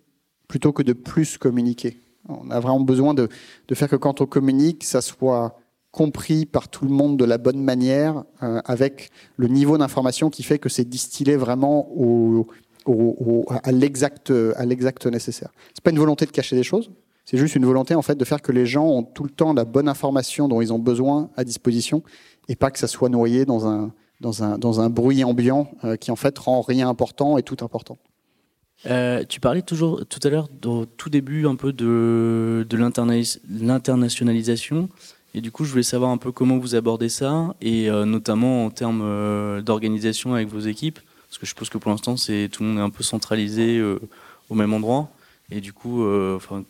[0.49, 2.01] plutôt que de plus communiquer.
[2.43, 3.29] On a vraiment besoin de,
[3.73, 5.59] faire que quand on communique, ça soit
[5.93, 10.43] compris par tout le monde de la bonne manière, euh, avec le niveau d'information qui
[10.43, 11.89] fait que c'est distillé vraiment
[13.65, 14.31] à l'exact
[15.07, 15.51] nécessaire.
[15.75, 16.91] C'est pas une volonté de cacher des choses,
[17.25, 19.53] c'est juste une volonté en fait de faire que les gens ont tout le temps
[19.53, 22.03] la bonne information dont ils ont besoin à disposition
[22.49, 26.61] et pas que ça soit noyé dans un bruit ambiant euh, qui en fait rend
[26.61, 27.99] rien important et tout important.
[28.87, 34.89] Euh, tu parlais toujours tout à l'heure, au tout début, un peu de, de l'internationalisation.
[35.35, 38.65] Et du coup, je voulais savoir un peu comment vous abordez ça, et euh, notamment
[38.65, 40.99] en termes euh, d'organisation avec vos équipes.
[41.29, 43.81] Parce que je suppose que pour l'instant, c'est tout le monde est un peu centralisé
[44.49, 45.11] au même endroit.
[45.53, 46.05] Et du coup,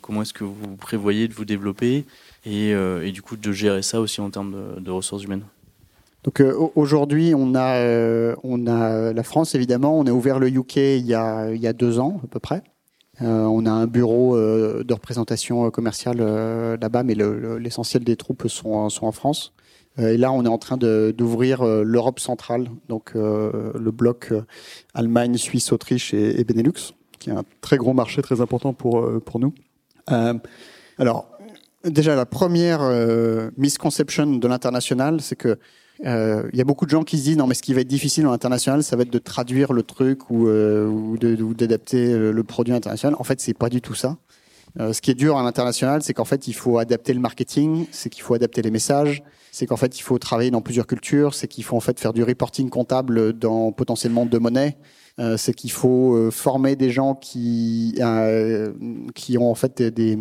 [0.03, 2.05] comment est-ce que vous prévoyez de vous développer
[2.45, 5.45] et, et, du coup de gérer ça aussi en termes de ressources humaines?
[6.23, 9.99] Donc euh, aujourd'hui, on a euh, on a la France évidemment.
[9.99, 12.41] On a ouvert le UK il y a il y a deux ans à peu
[12.41, 12.63] près.
[13.23, 16.19] Euh, on a un bureau de représentation commerciale
[16.81, 19.53] là-bas, mais l'essentiel des troupes sont sont en France.
[19.99, 24.33] et là, on est en train d'ouvrir l'Europe centrale, donc le bloc
[24.95, 29.07] Allemagne, Suisse, Autriche et, et, Benelux, qui est un très gros marché très important pour
[29.23, 29.55] pour nous.
[30.99, 31.27] alors
[31.85, 32.81] déjà la première
[33.59, 35.59] misconception de l'international, c'est que
[36.07, 37.83] euh, il y a beaucoup de gens qui se disent non mais ce qui va
[37.83, 41.17] être difficile en international, ça va être de traduire le truc ou, euh, ou
[41.55, 43.17] d'adapter le produit international.
[43.19, 44.17] En fait, c'est pas du tout ça.
[44.79, 47.87] Euh, ce qui est dur à l'international, c'est qu'en fait, il faut adapter le marketing,
[47.91, 51.35] c'est qu'il faut adapter les messages, c'est qu'en fait, il faut travailler dans plusieurs cultures,
[51.35, 54.77] c'est qu'il faut en fait faire du reporting comptable dans potentiellement deux monnaies,
[55.19, 58.73] euh, c'est qu'il faut euh, former des gens qui euh,
[59.15, 60.17] qui ont en fait des,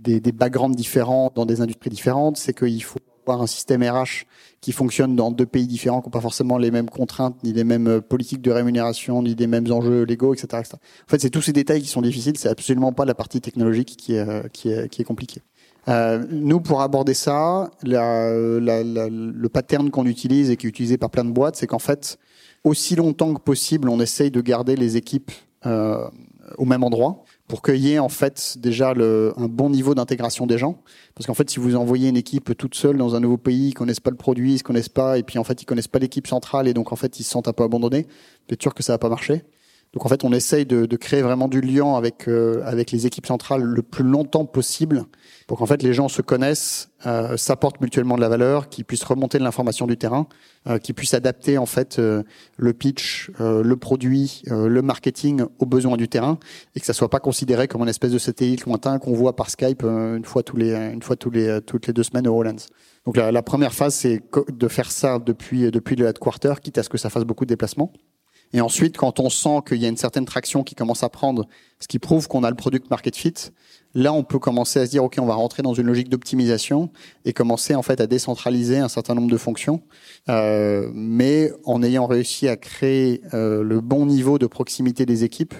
[0.00, 4.26] des, des backgrounds différents dans des industries différentes, c'est qu'il faut avoir un système RH
[4.60, 7.64] qui fonctionne dans deux pays différents, qui n'ont pas forcément les mêmes contraintes, ni les
[7.64, 10.62] mêmes politiques de rémunération, ni les mêmes enjeux légaux, etc.
[10.74, 12.36] En fait, c'est tous ces détails qui sont difficiles.
[12.38, 14.24] C'est absolument pas la partie technologique qui est
[14.64, 15.42] est compliquée.
[15.88, 21.24] Euh, nous, pour aborder ça, le pattern qu'on utilise et qui est utilisé par plein
[21.24, 22.18] de boîtes, c'est qu'en fait,
[22.64, 25.30] aussi longtemps que possible, on essaye de garder les équipes
[25.66, 26.08] euh,
[26.58, 30.46] au même endroit pour qu'il y ait en fait déjà le, un bon niveau d'intégration
[30.46, 30.82] des gens.
[31.14, 33.74] Parce qu'en fait, si vous envoyez une équipe toute seule dans un nouveau pays, ils
[33.74, 35.98] connaissent pas le produit, ils se connaissent pas, et puis en fait, ils connaissent pas
[35.98, 38.06] l'équipe centrale, et donc en fait, ils se sentent un peu abandonnés.
[38.48, 39.44] Êtes sûr que ça va pas marcher?
[39.94, 43.06] Donc en fait, on essaye de, de créer vraiment du lien avec euh, avec les
[43.06, 45.04] équipes centrales le plus longtemps possible,
[45.46, 49.04] pour qu'en fait les gens se connaissent, euh, s'apportent mutuellement de la valeur, qu'ils puissent
[49.04, 50.26] remonter de l'information du terrain,
[50.66, 52.24] euh, qu'ils puissent adapter en fait euh,
[52.56, 56.38] le pitch, euh, le produit, le marketing aux besoins du terrain,
[56.74, 59.48] et que ça soit pas considéré comme une espèce de satellite lointain qu'on voit par
[59.48, 62.66] Skype une fois tous les une fois tous les toutes les deux semaines au Hollands.
[63.06, 66.82] Donc la, la première phase, c'est de faire ça depuis depuis le headquarter, quitte à
[66.82, 67.92] ce que ça fasse beaucoup de déplacements.
[68.54, 71.46] Et ensuite, quand on sent qu'il y a une certaine traction qui commence à prendre,
[71.80, 73.34] ce qui prouve qu'on a le product market fit,
[73.94, 76.90] là, on peut commencer à se dire, OK, on va rentrer dans une logique d'optimisation
[77.24, 79.82] et commencer en fait à décentraliser un certain nombre de fonctions,
[80.28, 85.54] euh, mais en ayant réussi à créer euh, le bon niveau de proximité des équipes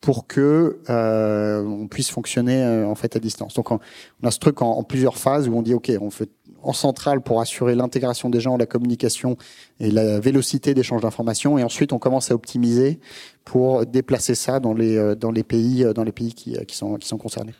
[0.00, 3.54] pour que euh, on puisse fonctionner euh, en fait à distance.
[3.54, 3.80] Donc on,
[4.22, 6.30] a ce truc en, en, plusieurs phases où on dit ok, on fait
[6.62, 9.36] en centrale pour assurer l'intégration des gens, la communication
[9.80, 11.58] et la vélocité d'échange d'informations.
[11.58, 13.00] Et ensuite, on commence à optimiser
[13.44, 16.64] pour déplacer ça dans les, euh, dans les pays, euh, dans les pays qui, euh,
[16.64, 17.54] qui, sont, qui sont concernés.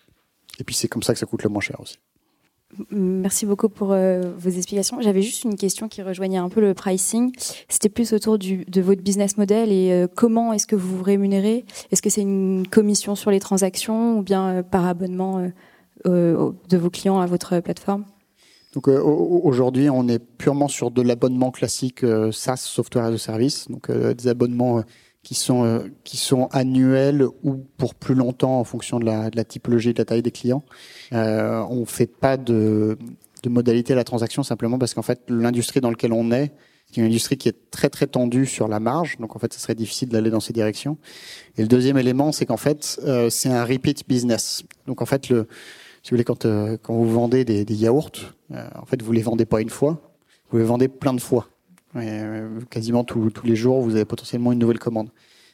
[0.59, 1.99] Et puis, c'est comme ça que ça coûte le moins cher aussi.
[2.91, 5.01] Merci beaucoup pour euh, vos explications.
[5.01, 7.33] J'avais juste une question qui rejoignait un peu le pricing.
[7.69, 11.64] C'était plus autour de votre business model et euh, comment est-ce que vous vous rémunérez?
[11.91, 15.51] Est-ce que c'est une commission sur les transactions ou bien euh, par abonnement
[16.05, 18.05] de vos clients à votre plateforme?
[18.75, 23.91] Donc aujourd'hui, on est purement sur de l'abonnement classique SaaS, software as a service, donc
[23.91, 24.85] des abonnements
[25.23, 29.93] qui sont euh, qui sont annuels ou pour plus longtemps en fonction de la, typologie
[29.93, 30.62] de la taille des clients.
[31.12, 32.99] Euh, on fait pas de,
[33.43, 36.53] de modalité à la transaction simplement parce qu'en fait l'industrie dans laquelle on est,
[36.87, 39.61] c'est une industrie qui est très très tendue sur la marge, donc en fait ce
[39.61, 40.97] serait difficile d'aller dans ces directions.
[41.57, 44.62] Et le deuxième élément, c'est qu'en fait euh, c'est un repeat business.
[44.87, 45.49] Donc en fait le
[46.03, 49.23] si vous voulez quand euh, quand vous vendez des, des yaourts, en fait vous les
[49.23, 50.14] vendez pas une fois,
[50.51, 51.49] vous les vendez plein de fois.
[52.03, 55.09] Euh, quasiment tous, les jours, vous avez potentiellement une nouvelle commande.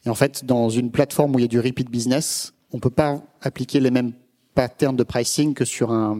[0.06, 2.90] Et en fait, dans une plateforme où il y a du repeat business, on peut
[2.90, 4.12] pas appliquer les mêmes
[4.54, 6.16] patterns de pricing que sur un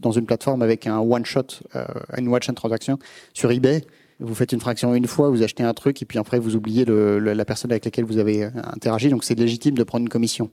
[0.00, 1.84] dans une plateforme avec un one shot, euh,
[2.16, 2.98] une one shot transaction
[3.32, 3.84] sur eBay.
[4.18, 6.86] Vous faites une fraction une fois, vous achetez un truc et puis après vous oubliez
[6.86, 9.10] la personne avec laquelle vous avez interagi.
[9.10, 10.50] Donc c'est légitime de prendre une commission.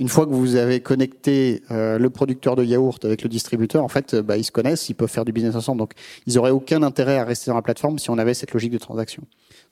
[0.00, 3.88] Une fois que vous avez connecté euh, le producteur de yaourt avec le distributeur, en
[3.88, 5.78] fait, bah, ils se connaissent, ils peuvent faire du business ensemble.
[5.78, 5.92] Donc,
[6.26, 8.78] ils auraient aucun intérêt à rester dans la plateforme si on avait cette logique de
[8.78, 9.22] transaction.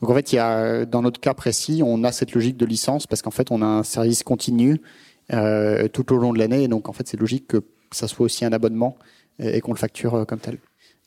[0.01, 2.67] Donc, en fait, il y a, dans notre cas précis, on a cette logique de
[2.67, 4.81] licence parce qu'en fait, on a un service continu
[5.33, 6.69] euh, tout au long de l'année.
[6.69, 8.97] Donc, en fait, c'est logique que ça soit aussi un abonnement
[9.39, 10.59] et, qu'on le facture euh, comme tel.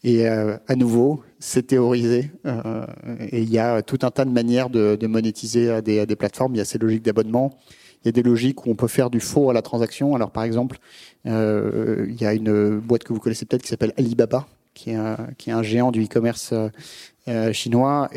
[0.03, 2.31] Et euh, à nouveau, c'est théorisé.
[2.45, 2.85] Euh,
[3.29, 6.55] et il y a tout un tas de manières de, de monétiser des, des plateformes.
[6.55, 7.55] Il y a ces logiques d'abonnement.
[8.03, 10.15] Il y a des logiques où on peut faire du faux à la transaction.
[10.15, 10.77] Alors par exemple,
[11.27, 15.51] euh, il y a une boîte que vous connaissez peut-être qui s'appelle Alibaba, qui est
[15.51, 16.69] un, géant du e-commerce euh,
[17.27, 18.09] euh chinois,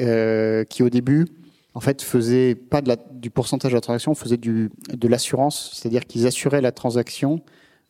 [0.68, 1.26] qui au début
[1.74, 6.60] en fait faisait pas du pourcentage de la transaction, faisait de l'assurance, c'est-à-dire qu'ils assuraient
[6.60, 7.42] la transaction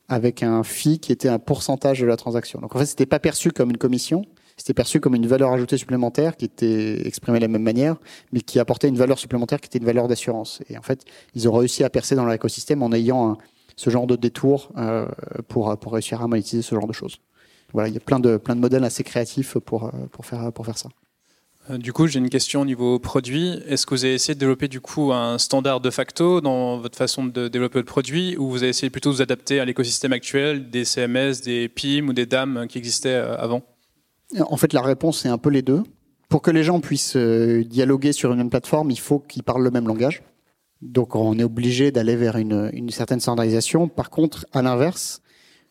[0.08, 2.60] avec un fee qui était un pourcentage de la transaction.
[2.60, 4.24] Donc en fait, c'était pas perçu comme une commission,
[4.56, 7.96] c'était perçu comme une valeur ajoutée supplémentaire qui était exprimée de la même manière,
[8.32, 10.62] mais qui apportait une valeur supplémentaire qui était une valeur d'assurance.
[10.68, 13.38] Et en fait, ils ont réussi à percer dans l'écosystème en ayant
[13.76, 15.06] ce genre de détour euh,
[15.48, 17.18] pour, pour réussir à monétiser ce genre de choses.
[17.72, 20.64] Voilà, il y a plein de, plein de modèles assez créatifs pour, pour, faire, pour
[20.64, 20.88] faire ça.
[21.70, 23.60] Euh, du coup, j'ai une question au niveau produit.
[23.66, 26.96] Est-ce que vous avez essayé de développer du coup un standard de facto dans votre
[26.96, 30.12] façon de développer le produit, ou vous avez essayé plutôt de vous adapter à l'écosystème
[30.12, 33.62] actuel des CMS, des PIM ou des DAM qui existaient euh, avant?
[34.40, 35.82] En fait, la réponse c'est un peu les deux.
[36.28, 39.62] Pour que les gens puissent euh, dialoguer sur une même plateforme, il faut qu'ils parlent
[39.62, 40.22] le même langage.
[40.82, 43.88] Donc, on est obligé d'aller vers une, certaine standardisation.
[43.88, 45.22] Par contre, à l'inverse,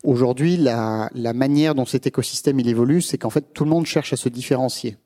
[0.04, 4.14] aujourd'hui, la, manière dont cet écosystème il évolue, c'est qu'en fait, tout le monde cherche
[4.14, 4.98] à se différencier.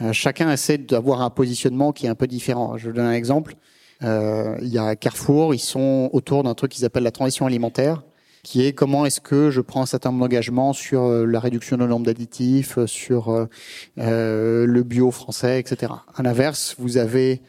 [0.00, 2.76] Euh, chacun essaie d'avoir un positionnement qui est un peu différent.
[2.76, 3.56] Je vous donne un exemple.
[4.02, 8.02] Euh, il y a Carrefour, ils sont autour d'un truc qu'ils appellent la transition alimentaire
[8.42, 11.76] qui est comment est-ce que je prends un certain nombre d'engagements sur euh, la réduction
[11.76, 13.46] de nombre d'additifs, euh, sur euh,
[14.66, 15.92] le bio français, etc.
[16.14, 17.42] À l'inverse, vous avez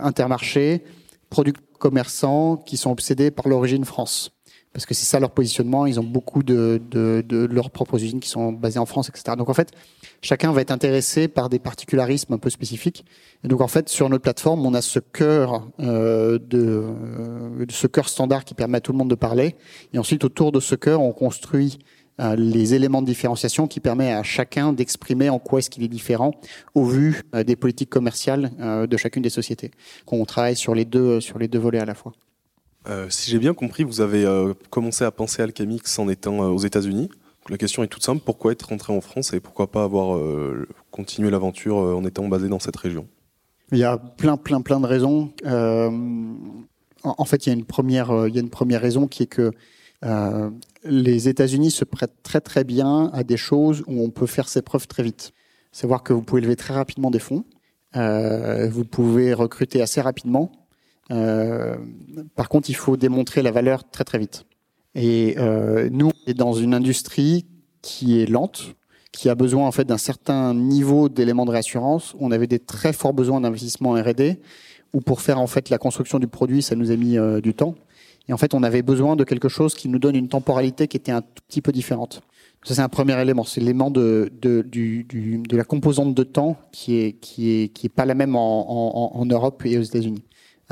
[0.00, 0.82] Intermarché,
[1.28, 4.32] produits commerçants qui sont obsédés par l'origine France
[4.72, 5.86] parce que c'est ça leur positionnement.
[5.86, 9.36] Ils ont beaucoup de, de, de, leurs propres usines qui sont basées en France, etc.
[9.36, 9.72] Donc en fait,
[10.22, 13.04] chacun va être intéressé par des particularismes un peu spécifiques.
[13.44, 17.86] Et donc en fait, sur notre plateforme, on a ce cœur euh, de, euh, ce
[17.86, 19.56] cœur standard qui permet à tout le monde de parler.
[19.92, 21.78] Et ensuite, autour de ce cœur, on construit
[22.20, 25.88] euh, les éléments de différenciation qui permet à chacun d'exprimer en quoi est-ce qu'il est
[25.88, 26.32] différent
[26.74, 29.70] au vu euh, des politiques commerciales de chacune des sociétés.
[30.06, 32.12] Qu'on travaille sur les deux sur les deux volets à la fois.
[32.88, 36.48] Euh, si j'ai bien compris, vous avez euh, commencé à penser Alchemix en étant euh,
[36.48, 37.10] aux États-Unis.
[37.48, 40.16] La question est toute simple pourquoi être rentré en France et pourquoi pas avoir
[40.92, 43.08] continué l'aventure en étant basé dans cette région?
[43.72, 45.32] Il y a plein, plein, plein de raisons.
[47.02, 49.26] en fait, il y a une première, il y a une première raison qui est
[49.26, 49.50] que
[50.84, 54.62] les États-Unis se prêtent très, très bien à des choses où on peut faire ses
[54.62, 55.32] preuves très vite.
[55.72, 57.44] Savoir que vous pouvez lever très rapidement des fonds,
[57.92, 60.61] vous pouvez recruter assez rapidement
[61.12, 61.76] euh,
[62.34, 64.44] par contre, il faut démontrer la valeur très très vite.
[64.94, 67.46] Et euh, nous, on est dans une industrie
[67.82, 68.74] qui est lente,
[69.10, 72.14] qui a besoin en fait d'un certain niveau d'éléments de réassurance.
[72.18, 74.40] On avait des très forts besoins d'investissement R&D,
[74.92, 77.54] ou pour faire en fait la construction du produit, ça nous a mis euh, du
[77.54, 77.74] temps.
[78.28, 80.96] Et en fait, on avait besoin de quelque chose qui nous donne une temporalité qui
[80.96, 82.22] était un tout petit peu différente.
[82.62, 83.42] Ça, c'est un premier élément.
[83.42, 84.30] C'est l'élément de,
[85.50, 89.26] la composante de temps qui est, qui est, qui pas la même en, en, en
[89.26, 90.22] Europe et aux États-Unis.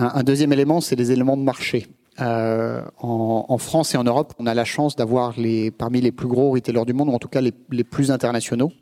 [0.00, 1.86] Un, deuxième élément, c'est les éléments de marché.
[2.20, 6.26] Euh, en, France et en Europe, on a la chance d'avoir les parmi les plus
[6.26, 8.72] gros retailers du monde, ou en tout cas les, les plus internationaux.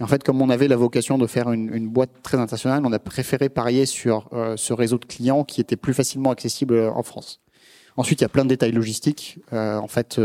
[0.00, 2.82] Et en fait, comme on avait la vocation de faire une, une boîte très internationale,
[2.86, 6.78] on a préféré parier sur euh, ce réseau de clients qui était plus facilement accessible
[6.94, 7.40] en France.
[7.98, 9.40] Ensuite, il y a plein de détails logistiques.
[9.52, 10.18] en fait,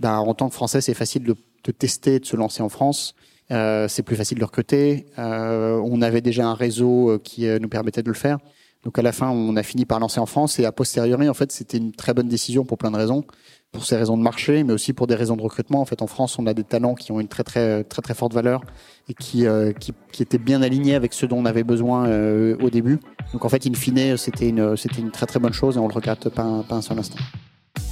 [0.00, 3.14] bah, en tant que Français, c'est facile de, de, tester, de se lancer en France.
[3.50, 5.04] c'est plus facile de recruter.
[5.18, 8.38] on avait déjà un réseau qui nous permettait de le faire.
[8.84, 11.34] Donc à la fin, on a fini par lancer en France et a posteriori, en
[11.34, 13.24] fait, c'était une très bonne décision pour plein de raisons,
[13.70, 15.80] pour ces raisons de marché, mais aussi pour des raisons de recrutement.
[15.80, 18.14] En fait, en France, on a des talents qui ont une très très très très
[18.14, 18.62] forte valeur
[19.08, 22.56] et qui euh, qui, qui, étaient bien alignés avec ce dont on avait besoin euh,
[22.60, 22.98] au début.
[23.32, 25.86] Donc en fait, in fine, c'était une c'était une très très bonne chose et on
[25.86, 27.18] le regrette pas, pas un seul instant.